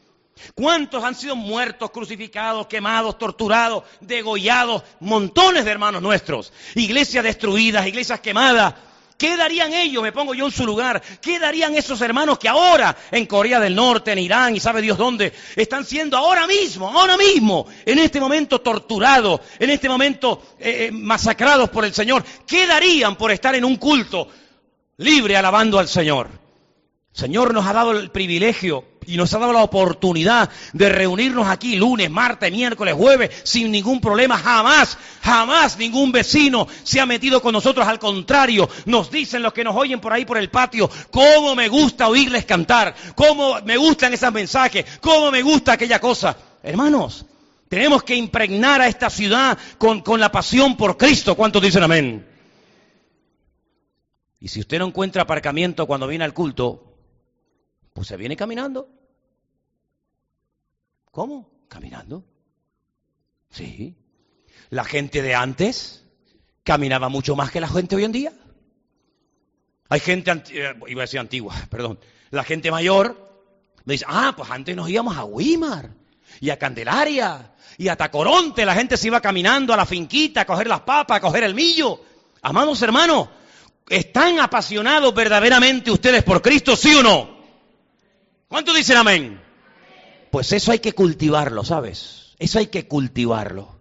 [0.54, 4.84] ¿Cuántos han sido muertos, crucificados, quemados, torturados, degollados?
[5.00, 6.54] Montones de hermanos nuestros.
[6.76, 8.76] Iglesias destruidas, iglesias quemadas.
[9.20, 10.02] ¿Qué darían ellos?
[10.02, 11.04] Me pongo yo en su lugar.
[11.20, 14.98] ¿Qué darían esos hermanos que ahora en Corea del Norte, en Irán y sabe Dios
[14.98, 20.86] dónde, están siendo ahora mismo, ahora mismo, en este momento torturados, en este momento eh,
[20.86, 22.24] eh, masacrados por el Señor?
[22.48, 24.30] ¿Qué darían por estar en un culto
[24.96, 26.30] libre alabando al Señor?
[27.12, 31.78] Señor nos ha dado el privilegio y nos ha dado la oportunidad de reunirnos aquí
[31.78, 34.38] lunes, martes, miércoles, jueves, sin ningún problema.
[34.38, 37.88] Jamás, jamás ningún vecino se ha metido con nosotros.
[37.88, 41.70] Al contrario, nos dicen los que nos oyen por ahí por el patio, cómo me
[41.70, 46.38] gusta oírles cantar, cómo me gustan esos mensajes, cómo me gusta aquella cosa.
[46.62, 47.26] Hermanos,
[47.68, 51.36] tenemos que impregnar a esta ciudad con, la pasión por Cristo.
[51.36, 52.28] ¿Cuántos dicen amén?
[54.40, 56.96] Y si usted no encuentra aparcamiento cuando viene al culto,
[57.92, 58.99] pues se viene caminando.
[61.12, 61.50] ¿Cómo?
[61.68, 62.24] Caminando.
[63.50, 63.96] Sí.
[64.70, 66.04] La gente de antes
[66.64, 68.34] caminaba mucho más que la gente hoy en día.
[69.90, 72.00] Hay gente, eh, iba a decir antigua, perdón.
[72.30, 73.28] La gente mayor
[73.86, 75.90] me dice, ah, pues antes nos íbamos a Wimar
[76.40, 78.66] y a Candelaria y a Tacoronte.
[78.66, 81.56] La gente se iba caminando a la finquita a coger las papas, a coger el
[81.56, 82.04] millo.
[82.44, 83.30] Amados hermanos,
[83.90, 87.40] ¿están apasionados verdaderamente ustedes por Cristo, sí o no?
[88.48, 89.49] ¿Cuántos dicen amén?
[90.32, 92.36] Pues eso hay que cultivarlo, ¿sabes?
[92.40, 93.80] Eso hay que cultivarlo.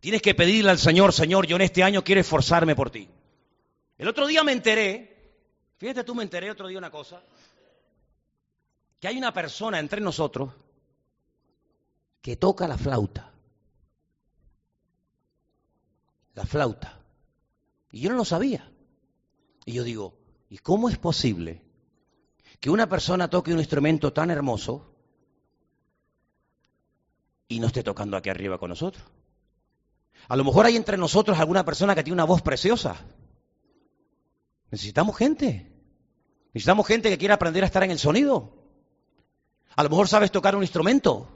[0.00, 3.08] tienes que pedirle al Señor, Señor, yo en este año quiero esforzarme por ti.
[3.98, 5.34] El otro día me enteré,
[5.76, 7.20] fíjate tú, me enteré otro día una cosa,
[9.00, 10.52] que hay una persona entre nosotros
[12.22, 13.32] que toca la flauta.
[16.34, 17.00] La flauta.
[17.90, 18.70] Y yo no lo sabía.
[19.64, 20.14] Y yo digo,
[20.48, 21.62] ¿y cómo es posible
[22.60, 24.87] que una persona toque un instrumento tan hermoso
[27.48, 29.02] y no esté tocando aquí arriba con nosotros.
[30.28, 32.96] A lo mejor hay entre nosotros alguna persona que tiene una voz preciosa.
[34.70, 35.72] Necesitamos gente.
[36.52, 38.52] Necesitamos gente que quiera aprender a estar en el sonido.
[39.74, 41.28] A lo mejor sabes tocar un instrumento.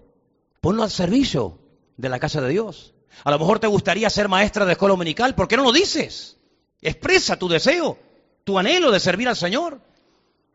[0.60, 1.58] Ponlo al servicio
[1.96, 2.94] de la casa de Dios.
[3.24, 5.34] A lo mejor te gustaría ser maestra de escuela dominical.
[5.34, 6.36] ¿Por qué no lo dices?
[6.82, 7.98] Expresa tu deseo,
[8.44, 9.80] tu anhelo de servir al Señor.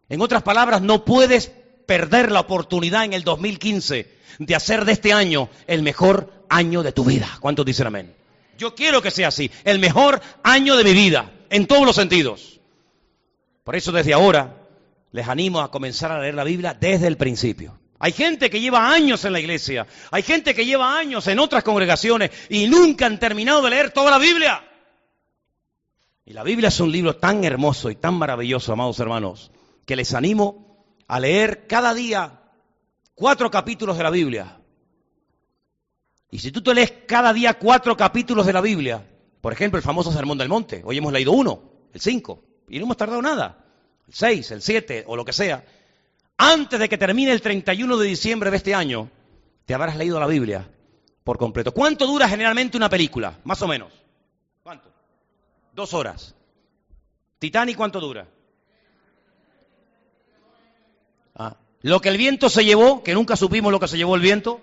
[0.10, 1.52] En otras palabras, no puedes
[1.88, 6.92] perder la oportunidad en el 2015 de hacer de este año el mejor año de
[6.92, 7.38] tu vida.
[7.40, 8.14] ¿Cuántos dicen amén?
[8.58, 12.60] Yo quiero que sea así, el mejor año de mi vida, en todos los sentidos.
[13.64, 14.68] Por eso desde ahora
[15.12, 17.80] les animo a comenzar a leer la Biblia desde el principio.
[18.00, 21.64] Hay gente que lleva años en la iglesia, hay gente que lleva años en otras
[21.64, 24.64] congregaciones y nunca han terminado de leer toda la Biblia.
[26.26, 29.52] Y la Biblia es un libro tan hermoso y tan maravilloso, amados hermanos,
[29.86, 30.67] que les animo
[31.08, 32.42] a leer cada día
[33.16, 34.60] cuatro capítulos de la Biblia.
[36.30, 39.08] Y si tú te lees cada día cuatro capítulos de la Biblia,
[39.42, 41.62] por ejemplo, el famoso Sermón del Monte, hoy hemos leído uno,
[41.94, 43.66] el cinco, y no hemos tardado nada,
[44.08, 45.66] el seis, el siete o lo que sea,
[46.38, 49.10] antes de que termine el 31 de diciembre de este año,
[49.66, 50.70] te habrás leído la Biblia
[51.24, 51.72] por completo.
[51.72, 53.40] ¿Cuánto dura generalmente una película?
[53.44, 53.92] Más o menos.
[54.62, 54.92] ¿Cuánto?
[55.74, 56.36] Dos horas.
[57.40, 58.28] ¿Titanic cuánto dura?
[61.88, 64.60] Lo que el viento se llevó, que nunca supimos lo que se llevó el viento.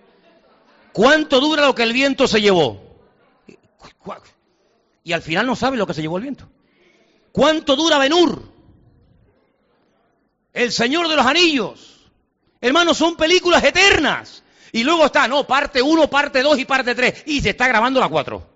[0.92, 2.82] ¿Cuánto dura lo que el viento se llevó?
[5.02, 6.46] Y al final no sabe lo que se llevó el viento.
[7.32, 8.46] ¿Cuánto dura Benur?
[10.52, 12.10] El Señor de los Anillos.
[12.60, 14.42] Hermanos, son películas eternas.
[14.72, 17.22] Y luego está, no, parte 1, parte 2 y parte 3.
[17.24, 18.50] Y se está grabando la 4.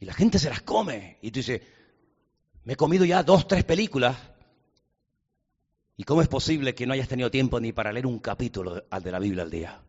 [0.00, 1.18] Y la gente se las come.
[1.22, 1.62] Y tú dices,
[2.64, 4.16] me he comido ya dos, tres películas
[6.00, 9.10] ¿Y cómo es posible que no hayas tenido tiempo ni para leer un capítulo de
[9.10, 9.80] la Biblia al día?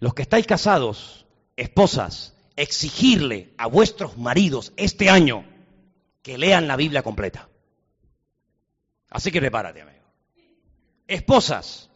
[0.00, 1.24] Los que estáis casados,
[1.56, 5.44] esposas, exigirle a vuestros maridos este año
[6.22, 7.48] que lean la Biblia completa.
[9.08, 9.98] Así que prepárate, amigo.
[11.06, 11.90] Esposas,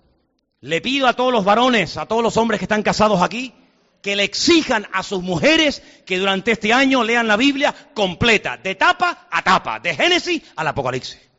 [0.61, 3.53] le pido a todos los varones, a todos los hombres que están casados aquí,
[4.01, 8.77] que le exijan a sus mujeres que durante este año lean la Biblia completa, de
[8.77, 11.34] tapa a tapa, de Génesis al Apocalipsis.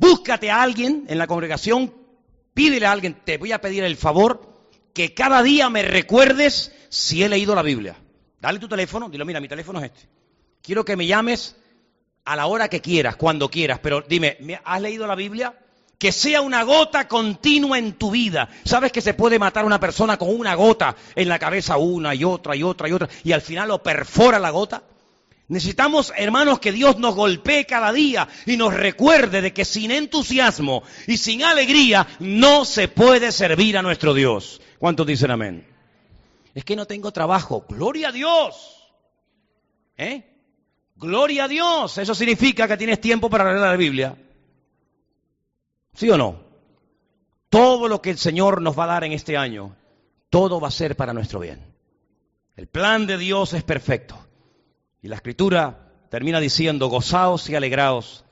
[0.00, 1.92] Búscate a alguien en la congregación,
[2.54, 4.50] pídele a alguien, te voy a pedir el favor
[4.94, 7.96] que cada día me recuerdes si he leído la Biblia.
[8.40, 10.08] Dale tu teléfono, dile, mira, mi teléfono es este.
[10.62, 11.54] Quiero que me llames
[12.24, 15.54] a la hora que quieras, cuando quieras, pero dime, ¿has leído la Biblia?
[15.98, 18.48] Que sea una gota continua en tu vida.
[18.64, 22.14] ¿Sabes que se puede matar a una persona con una gota en la cabeza, una
[22.14, 24.82] y otra y otra y otra, y al final lo perfora la gota?
[25.50, 30.84] Necesitamos, hermanos, que Dios nos golpee cada día y nos recuerde de que sin entusiasmo
[31.08, 34.60] y sin alegría no se puede servir a nuestro Dios.
[34.78, 35.66] ¿Cuántos dicen amén?
[36.54, 37.66] Es que no tengo trabajo.
[37.68, 38.92] Gloria a Dios.
[39.96, 40.22] ¿Eh?
[40.94, 41.98] Gloria a Dios.
[41.98, 44.16] Eso significa que tienes tiempo para leer la Biblia.
[45.94, 46.44] ¿Sí o no?
[47.48, 49.74] Todo lo que el Señor nos va a dar en este año,
[50.30, 51.74] todo va a ser para nuestro bien.
[52.54, 54.29] El plan de Dios es perfecto.
[55.02, 58.24] Y la escritura termina diciendo, gozaos y alegraos,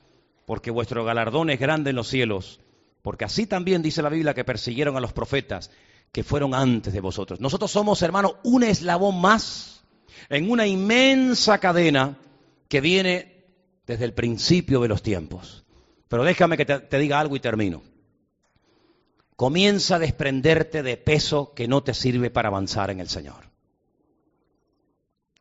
[0.45, 2.59] porque vuestro galardón es grande en los cielos,
[3.01, 5.71] porque así también dice la Biblia que persiguieron a los profetas
[6.11, 7.39] que fueron antes de vosotros.
[7.39, 9.83] Nosotros somos, hermano, un eslabón más
[10.29, 12.17] en una inmensa cadena
[12.67, 13.45] que viene
[13.85, 15.63] desde el principio de los tiempos.
[16.07, 17.83] Pero déjame que te, te diga algo y termino.
[19.35, 23.48] Comienza a desprenderte de peso que no te sirve para avanzar en el Señor.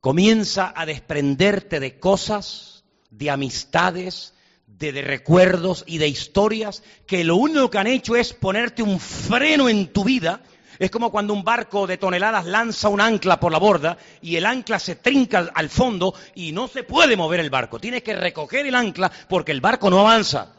[0.08, 4.32] Comienza a desprenderte de cosas, de amistades,
[4.66, 9.68] de, recuerdos y de historias que lo único que han hecho es ponerte un freno
[9.68, 10.40] en tu vida.
[10.78, 14.46] Es como cuando un barco de toneladas lanza un ancla por la borda y el
[14.46, 17.78] ancla se trinca al fondo y no se puede mover el barco.
[17.78, 20.54] Tienes que recoger el ancla porque el barco no avanza.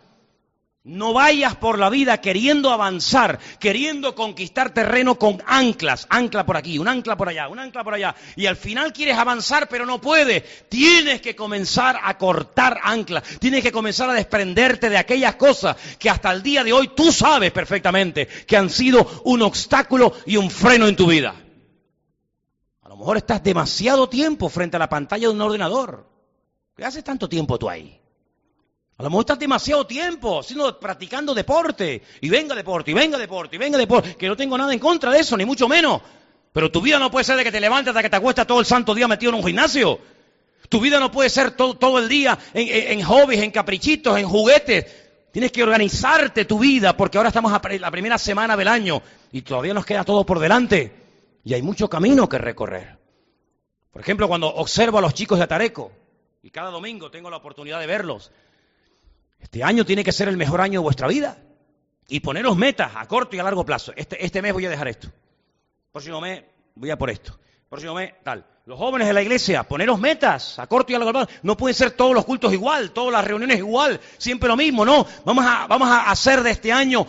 [0.90, 6.80] No vayas por la vida queriendo avanzar, queriendo conquistar terreno con anclas, ancla por aquí,
[6.80, 10.02] un ancla por allá, un ancla por allá, y al final quieres avanzar pero no
[10.02, 10.68] puedes.
[10.68, 16.10] Tienes que comenzar a cortar anclas, tienes que comenzar a desprenderte de aquellas cosas que
[16.10, 20.50] hasta el día de hoy tú sabes perfectamente que han sido un obstáculo y un
[20.50, 21.36] freno en tu vida.
[22.82, 26.10] A lo mejor estás demasiado tiempo frente a la pantalla de un ordenador.
[26.76, 27.99] ¿Qué haces tanto tiempo tú ahí?
[29.00, 32.04] A lo mejor estás demasiado tiempo sino practicando deporte.
[32.20, 34.16] Y venga deporte, y venga deporte, y venga deporte.
[34.16, 36.02] Que no tengo nada en contra de eso, ni mucho menos.
[36.52, 38.60] Pero tu vida no puede ser de que te levantes hasta que te acuestas todo
[38.60, 40.00] el santo día metido en un gimnasio.
[40.68, 44.86] Tu vida no puede ser todo, el día en, hobbies, en caprichitos, en juguetes.
[45.32, 49.44] Tienes que organizarte tu vida porque ahora estamos a la primera semana del año y
[49.44, 50.94] todavía nos queda todo por delante.
[51.46, 52.98] Y hay mucho camino que recorrer.
[53.94, 55.94] Por ejemplo, cuando observo a los chicos de Atareco,
[56.44, 58.32] y cada domingo tengo la oportunidad de verlos,
[59.40, 61.38] este año tiene que ser el mejor año de vuestra vida.
[62.08, 63.94] Y poneros metas a corto y a largo plazo.
[63.96, 65.10] Este, este mes voy a dejar esto.
[65.92, 66.44] Próximo mes
[66.76, 67.40] voy a por esto.
[67.70, 68.46] Próximo mes, tal.
[68.66, 71.30] Los jóvenes de la iglesia, poneros metas a corto y a largo plazo.
[71.44, 75.06] No pueden ser todos los cultos igual, todas las reuniones igual, siempre lo mismo, no.
[75.24, 77.06] Vamos a, vamos a hacer de este año,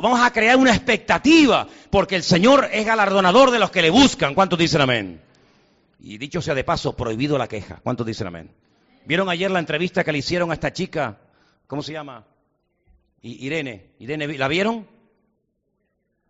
[0.00, 4.34] vamos a crear una expectativa, porque el Señor es galardonador de los que le buscan.
[4.34, 5.20] ¿Cuántos dicen amén?
[6.00, 7.80] Y dicho sea de paso, prohibido la queja.
[7.82, 8.50] ¿Cuántos dicen amén?
[9.04, 11.18] ¿Vieron ayer la entrevista que le hicieron a esta chica
[11.66, 12.26] ¿Cómo se llama?
[13.22, 13.94] Irene.
[13.98, 14.86] Irene, ¿la vieron?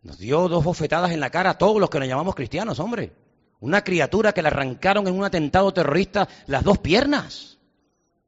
[0.03, 3.13] Nos dio dos bofetadas en la cara a todos los que nos llamamos cristianos, hombre.
[3.61, 7.59] Una criatura que le arrancaron en un atentado terrorista las dos piernas.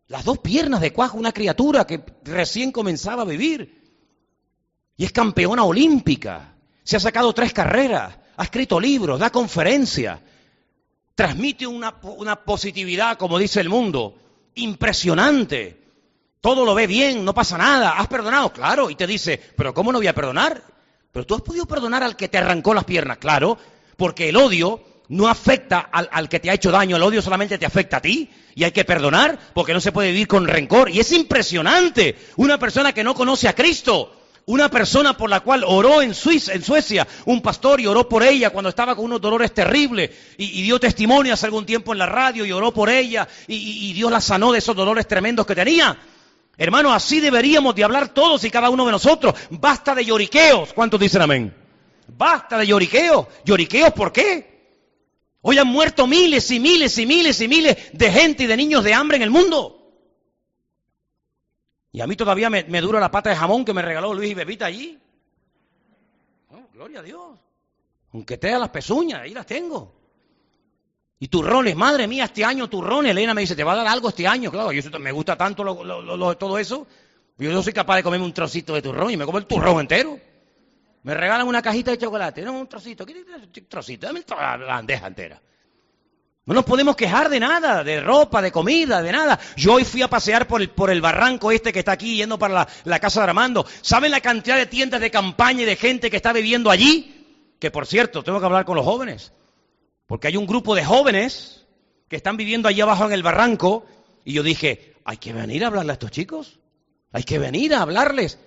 [0.09, 3.85] Las dos piernas de cuajo, una criatura que recién comenzaba a vivir.
[4.97, 6.57] Y es campeona olímpica.
[6.83, 8.19] Se ha sacado tres carreras.
[8.37, 10.21] Ha escrito libros, da conferencias.
[11.15, 14.19] Transmite una, una positividad, como dice el mundo,
[14.55, 15.86] impresionante
[16.47, 19.91] todo lo ve bien, no pasa nada, has perdonado, claro, y te dice, pero ¿cómo
[19.91, 20.63] no voy a perdonar?
[21.11, 23.59] Pero tú has podido perdonar al que te arrancó las piernas, claro,
[23.97, 27.59] porque el odio no afecta al, al, que te ha hecho daño, el odio solamente
[27.59, 30.89] te afecta a ti y hay que perdonar porque no se puede vivir con rencor.
[30.89, 35.65] Y es impresionante, una persona que no conoce a Cristo, una persona por la cual
[35.67, 39.21] oró en, Suiza, en Suecia, un pastor y oró por ella cuando estaba con unos
[39.21, 43.27] dolores terribles y, dio testimonio hace algún tiempo en la radio y oró por ella
[43.49, 45.99] y, y Dios la sanó de esos dolores tremendos que tenía.
[46.59, 49.35] Hermano, así deberíamos de hablar todos y cada uno de nosotros.
[49.51, 50.73] Basta de lloriqueos.
[50.73, 51.55] ¿Cuántos dicen amén?
[52.09, 53.27] Basta de lloriqueos.
[53.45, 54.57] ¿Lloriqueos por qué?
[55.43, 58.83] Hoy han muerto miles y miles y miles y miles de gente y de niños
[58.83, 59.77] de hambre en el mundo.
[61.93, 64.35] Y a mí todavía me, dura la pata de jamón que me regaló Luis y
[64.35, 64.99] Bebita allí.
[66.51, 67.39] Oh, gloria a Dios.
[68.13, 69.95] Aunque te las pezuñas, ahí las tengo.
[71.19, 73.13] Y turrones, madre mía, este año turrones.
[73.13, 74.51] Elena me dice, ¿te va a dar algo este año?
[74.51, 75.65] Claro, yo me gusta tanto
[76.39, 76.87] todo eso.
[77.39, 79.81] Yo no soy capaz de comerme un trocito de turrón y me como el turrón
[79.81, 80.19] entero.
[81.03, 83.15] Me regalan una cajita de chocolate, no, un trocito, ¿qué
[83.69, 84.07] trocito?
[84.07, 85.41] Dame la bandeja entera.
[86.47, 89.39] No nos podemos quejar de nada, de ropa, de comida, de nada.
[89.57, 92.39] Yo hoy fui a pasear por el, por el barranco este que está aquí, yendo
[92.39, 93.67] para la, la, casa de Armando.
[93.83, 97.55] ¿Saben la cantidad de tiendas de campaña y de gente que está viviendo allí?
[97.59, 99.33] Que por cierto, tengo que hablar con los jóvenes.
[100.07, 101.67] Porque hay un grupo de jóvenes
[102.09, 103.85] que están viviendo allí abajo en el barranco.
[104.25, 106.59] Y yo dije, hay que venir a hablarle a estos chicos.
[107.13, 108.39] Hay que venir a hablarles.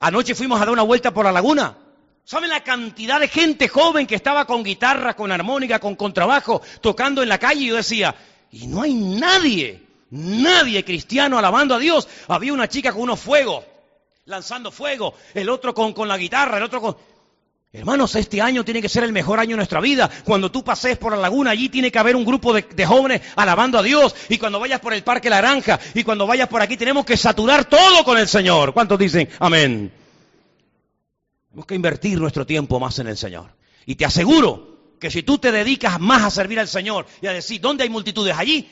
[0.00, 1.76] Anoche fuimos a dar una vuelta por la laguna.
[2.24, 7.22] ¿Saben la cantidad de gente joven que estaba con guitarra, con armónica, con contrabajo, tocando
[7.22, 7.64] en la calle?
[7.64, 8.14] Y yo decía,
[8.50, 12.08] y no hay nadie, nadie cristiano alabando a Dios.
[12.28, 13.64] Había una chica con unos fuegos,
[14.24, 16.96] lanzando fuego, el otro con, con la guitarra, el otro con...
[17.74, 20.08] Hermanos, este año tiene que ser el mejor año de nuestra vida.
[20.22, 23.78] Cuando tú pases por la laguna, allí tiene que haber un grupo de, jóvenes alabando
[23.78, 24.14] a Dios.
[24.28, 27.64] Y cuando vayas por el Parque Laranja, y cuando vayas por aquí, tenemos que saturar
[27.64, 28.74] todo con el Señor.
[28.74, 29.90] ¿Cuántos dicen amén?
[31.48, 33.50] Tenemos que invertir nuestro tiempo más en el Señor.
[33.86, 37.32] Y te aseguro que si tú te dedicas más a servir al Señor y a
[37.32, 38.36] decir, ¿dónde hay multitudes?
[38.38, 38.70] Allí.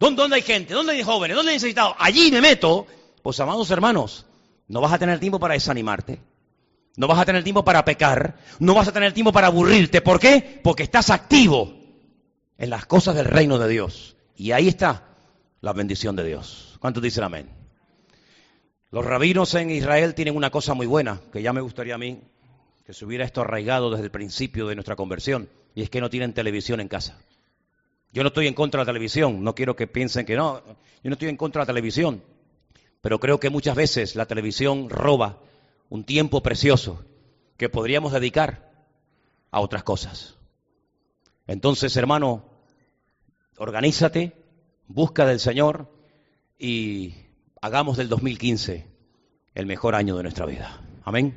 [0.00, 0.72] ¿Dónde, dónde hay gente?
[0.72, 1.36] ¿Dónde hay jóvenes?
[1.36, 1.96] ¿Dónde hay necesitados?
[1.98, 2.86] Allí me meto.
[3.22, 4.24] Pues, amados hermanos,
[4.68, 6.18] no vas a tener tiempo para desanimarte.
[6.98, 8.38] No vas a tener tiempo para pecar.
[8.58, 10.00] No vas a tener tiempo para aburrirte.
[10.00, 10.60] ¿Por qué?
[10.64, 11.72] Porque estás activo
[12.58, 14.16] en las cosas del reino de Dios.
[14.34, 15.04] Y ahí está
[15.60, 16.76] la bendición de Dios.
[16.80, 17.50] ¿Cuántos dicen amén?
[18.90, 22.20] Los rabinos en Israel tienen una cosa muy buena, que ya me gustaría a mí
[22.84, 26.10] que se hubiera esto arraigado desde el principio de nuestra conversión, y es que no
[26.10, 27.16] tienen televisión en casa.
[28.12, 30.74] Yo no estoy en contra de la televisión, no quiero que piensen que no, yo
[31.10, 32.24] no estoy en contra de la televisión,
[33.00, 35.38] pero creo que muchas veces la televisión roba
[35.88, 37.04] un tiempo precioso
[37.56, 38.70] que podríamos dedicar
[39.50, 40.36] a otras cosas.
[41.46, 42.44] Entonces, hermano,
[43.56, 44.36] organízate,
[44.86, 45.90] busca del Señor
[46.58, 47.14] y
[47.60, 48.86] hagamos del 2015
[49.54, 50.80] el mejor año de nuestra vida.
[51.04, 51.36] Amén.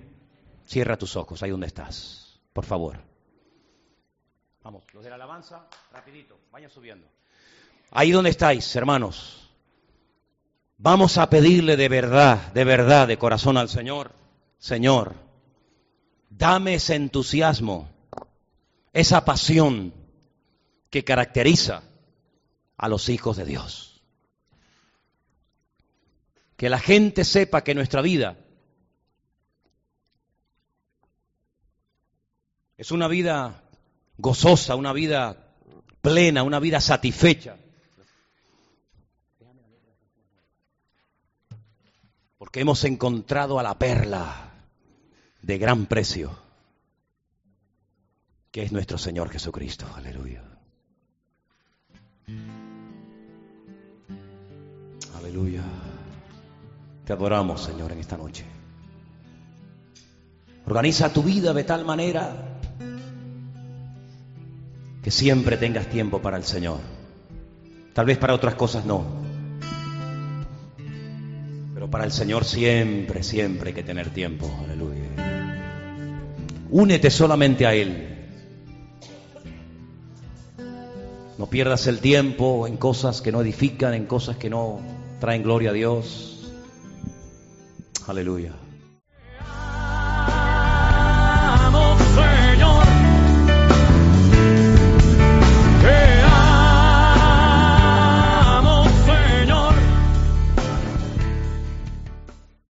[0.66, 3.00] Cierra tus ojos ahí donde estás, por favor.
[4.64, 7.08] Vamos, los de la alabanza, rapidito, vayan subiendo.
[7.90, 9.50] Ahí donde estáis, hermanos.
[10.78, 14.21] Vamos a pedirle de verdad, de verdad, de corazón al Señor.
[14.62, 15.16] Señor,
[16.30, 17.90] dame ese entusiasmo,
[18.94, 19.94] esa pasión
[20.90, 21.84] que caracteriza
[22.78, 23.92] a los hijos de Dios
[26.62, 28.38] que la gente sepa que nuestra vida
[32.78, 33.64] es una vida
[34.18, 35.56] gozosa, una vida
[36.04, 37.58] plena, una vida satisfecha.
[42.38, 44.51] Porque hemos encontrado a la perla
[45.42, 46.32] de gran precio,
[48.52, 49.86] que es nuestro Señor Jesucristo.
[49.96, 50.44] Aleluya.
[55.18, 55.64] Aleluya.
[57.06, 58.46] Te adoramos, Señor, en esta noche.
[60.66, 62.60] Organiza tu vida de tal manera
[65.02, 66.80] que siempre tengas tiempo para el Señor.
[67.94, 69.04] Tal vez para otras cosas no.
[71.74, 74.50] Pero para el Señor siempre, siempre hay que tener tiempo.
[74.64, 75.01] Aleluya.
[76.72, 78.18] Únete solamente a Él.
[81.38, 84.80] No pierdas el tiempo en cosas que no edifican, en cosas que no
[85.20, 86.50] traen gloria a Dios.
[88.08, 88.61] Aleluya.